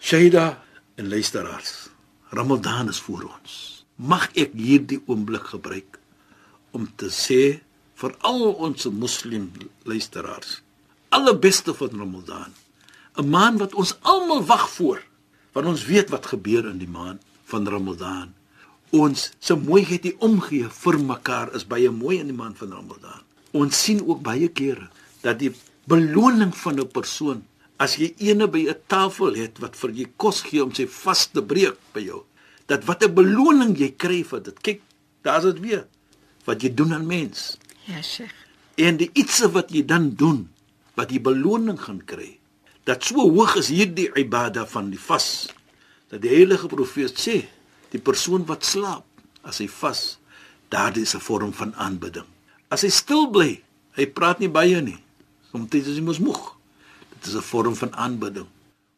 Shaida 0.00 0.62
en 0.96 1.08
luisteraars, 1.08 1.88
Ramadan 2.30 2.88
is 2.88 3.00
voor 3.00 3.28
ons. 3.30 3.84
Mag 3.96 4.28
ek 4.36 4.52
hierdie 4.52 5.00
oomblik 5.06 5.52
gebruik 5.54 5.98
om 6.76 6.88
te 7.00 7.08
sê 7.08 7.60
vir 7.96 8.14
al 8.28 8.42
ons 8.52 8.88
moslim 8.92 9.48
luisteraars, 9.88 10.60
alle 11.08 11.32
beste 11.38 11.72
van 11.74 11.94
Ramadan. 11.96 12.52
'n 13.16 13.28
Maand 13.32 13.58
wat 13.58 13.74
ons 13.74 13.96
almal 14.02 14.44
wag 14.44 14.68
voor, 14.70 15.00
want 15.52 15.66
ons 15.66 15.84
weet 15.88 16.10
wat 16.12 16.26
gebeur 16.26 16.68
in 16.68 16.78
die 16.78 16.90
maand 16.90 17.22
van 17.48 17.68
Ramadan. 17.68 18.34
Ons 18.92 19.30
se 19.40 19.56
mooiheid 19.56 20.02
die 20.02 20.16
omgee 20.20 20.68
vir 20.68 20.98
mekaar 21.00 21.54
is 21.56 21.64
baie 21.64 21.90
mooi 21.90 22.18
in 22.20 22.28
die 22.30 22.36
maand 22.36 22.58
van 22.58 22.76
Ramadan. 22.76 23.22
Ons 23.56 23.82
sien 23.82 24.02
ook 24.04 24.20
baie 24.22 24.48
kere 24.48 24.90
dat 25.24 25.40
die 25.40 25.54
beloning 25.86 26.52
van 26.54 26.80
'n 26.80 26.88
persoon 26.88 27.44
as 27.78 27.96
jy 27.96 28.14
ene 28.18 28.46
by 28.48 28.66
'n 28.68 28.80
tafel 28.88 29.34
het 29.34 29.58
wat 29.58 29.76
vir 29.76 29.90
jy 29.90 30.06
kos 30.16 30.42
gee 30.42 30.62
om 30.62 30.72
sy 30.74 30.86
vas 30.86 31.26
te 31.26 31.42
breek 31.42 31.76
by 31.92 32.00
jou, 32.00 32.24
dat 32.66 32.84
wat 32.84 33.02
'n 33.02 33.14
beloning 33.14 33.76
jy 33.76 33.90
kry 33.96 34.22
vir 34.24 34.40
dit. 34.40 34.62
Kyk, 34.62 34.80
daar's 35.22 35.44
dit 35.44 35.60
weer. 35.60 35.86
Wat 36.44 36.62
jy 36.62 36.74
doen 36.74 36.92
aan 36.94 37.06
mens. 37.06 37.58
Ja, 37.86 38.02
Sheikh. 38.02 38.34
En 38.76 38.96
die 38.96 39.10
ietsie 39.14 39.48
wat 39.48 39.70
jy 39.70 39.84
dan 39.84 40.14
doen 40.14 40.48
wat 40.94 41.10
jy 41.10 41.20
beloning 41.20 41.80
gaan 41.80 42.04
kry. 42.04 42.38
Dat 42.84 43.04
so 43.04 43.14
hoog 43.30 43.56
is 43.56 43.68
hierdie 43.68 44.10
ibada 44.14 44.66
van 44.66 44.90
die 44.90 45.00
vas. 45.00 45.48
Dat 46.08 46.22
die 46.22 46.30
heilige 46.30 46.66
profeet 46.66 47.18
sê, 47.18 47.48
die 47.90 48.00
persoon 48.00 48.46
wat 48.46 48.64
slaap 48.64 49.04
as 49.42 49.58
hy 49.58 49.68
vas, 49.68 50.18
daardie 50.68 51.02
is 51.02 51.14
'n 51.14 51.20
vorm 51.20 51.52
van 51.52 51.74
aanbidding. 51.74 52.26
As 52.70 52.82
hy 52.82 52.88
stil 52.88 53.30
bly, 53.30 53.62
hy 53.92 54.06
praat 54.06 54.38
nie 54.38 54.48
baie 54.48 54.80
nie. 54.82 55.05
Soms 55.56 55.88
is 55.88 55.96
hy 55.96 56.04
mos 56.04 56.20
moeg. 56.20 56.42
Dit 57.16 57.32
is 57.32 57.34
'n 57.34 57.48
vorm 57.50 57.74
van 57.74 57.96
aanbidding. 57.96 58.46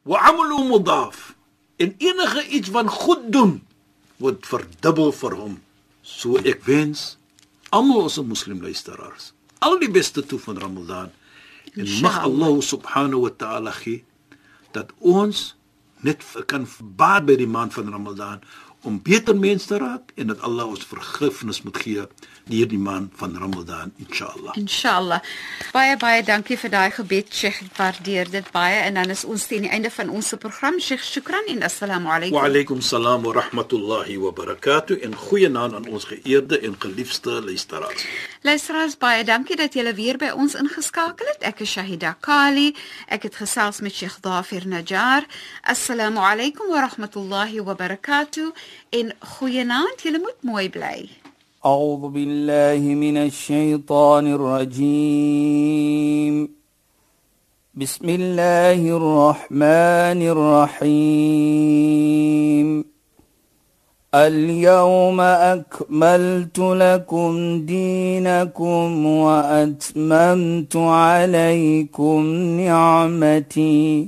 Wa 0.03 0.19
amalu 0.19 0.69
mudaf. 0.69 1.35
En 1.77 1.95
enige 1.99 2.49
iets 2.49 2.69
wat 2.69 2.89
goed 2.89 3.33
doen 3.33 3.63
word 4.17 4.47
verdubbel 4.47 5.13
vir 5.13 5.35
hom. 5.35 5.63
So 6.03 6.37
ek 6.37 6.65
wens 6.65 7.17
almal 7.71 8.09
ons 8.09 8.17
moslimluisteraars 8.17 9.33
al 9.59 9.79
die 9.79 9.91
beste 9.91 10.27
toe 10.27 10.39
van 10.39 10.59
Ramadan. 10.59 11.11
En 11.75 11.87
mag. 12.01 12.23
Allah 12.23 12.61
subhanahu 12.61 13.27
wa 13.27 13.31
ta'ala 13.31 13.71
gee 13.71 14.05
dat 14.73 14.93
ons 14.99 15.55
net 16.07 16.23
kan 16.47 16.67
baat 16.81 17.27
by 17.27 17.37
die 17.37 17.51
maand 17.51 17.75
van 17.75 17.91
Ramadan 17.91 18.43
om 18.83 19.01
beter 19.03 19.37
mense 19.37 19.67
te 19.67 19.79
raak 19.79 20.13
en 20.15 20.27
dat 20.27 20.41
Allah 20.41 20.67
ons 20.67 20.85
vergifnis 20.87 21.63
moet 21.63 21.79
gee 21.83 22.07
deur 22.49 22.69
die 22.69 22.79
maand 22.79 23.13
van 23.21 23.37
Ramadan 23.37 23.93
inshallah. 24.01 24.55
Inshallah. 24.57 25.21
Baie 25.73 25.97
baie 26.01 26.23
dankie 26.25 26.57
vir 26.57 26.71
daai 26.73 26.91
gebed, 26.97 27.33
Sheikh. 27.35 27.59
Ek 27.67 27.77
waardeer 27.77 28.31
dit 28.33 28.47
baie 28.55 28.79
en 28.87 28.97
dan 28.97 29.11
is 29.13 29.25
ons 29.29 29.45
teen 29.51 29.67
die 29.67 29.73
einde 29.75 29.91
van 29.93 30.09
ons 30.09 30.33
program. 30.41 30.79
Sheikh, 30.81 31.05
shukran 31.05 31.51
en 31.53 31.67
assalamu 31.67 32.09
alaykum. 32.15 32.39
Wa 32.39 32.47
alaykum 32.49 32.81
salaam 32.81 33.27
wa 33.27 33.35
rahmatullahi 33.37 34.17
wa 34.23 34.33
barakatuh 34.33 35.03
en 35.05 35.17
goeienaand 35.27 35.75
aan 35.75 35.89
ons 35.93 36.09
geëerde 36.09 36.61
en 36.65 36.79
geliefde 36.79 37.43
luisteraars. 37.45 38.07
Luisteraars, 38.47 38.97
baie 38.97 39.25
dankie 39.25 39.59
dat 39.59 39.75
julle 39.75 39.93
weer 39.99 40.17
by 40.17 40.31
ons 40.33 40.55
ingeskakel 40.57 41.29
het. 41.35 41.45
Ek 41.51 41.61
is 41.67 41.75
Shahida 41.75 42.15
Kali. 42.25 42.71
Ek 43.09 43.29
het 43.29 43.37
gesels 43.43 43.83
met 43.85 43.93
Sheikh 43.93 44.21
Dafir 44.25 44.65
Najjar. 44.69 45.27
Assalamu 45.63 46.25
alaykum 46.25 46.71
wa 46.73 46.87
rahmatullahi 46.87 47.61
wa 47.67 47.77
barakatuh 47.77 48.55
en 48.90 49.14
goeienaand. 49.20 50.02
Julle 50.04 50.20
moet 50.20 50.38
mooi 50.42 50.70
bly. 50.70 51.10
أعوذ 51.66 52.10
بالله 52.10 52.96
من 52.96 53.18
الشيطان 53.18 54.34
الرجيم 54.34 56.50
بسم 57.76 58.10
الله 58.10 58.98
الرحمن 58.98 60.22
الرحيم 60.84 62.86
اليوم 64.16 65.22
أكملت 65.22 66.60
لكم 66.60 67.60
دينكم 67.66 69.06
وأتممت 69.06 70.76
عليكم 70.76 72.26
نعمتي 72.60 74.08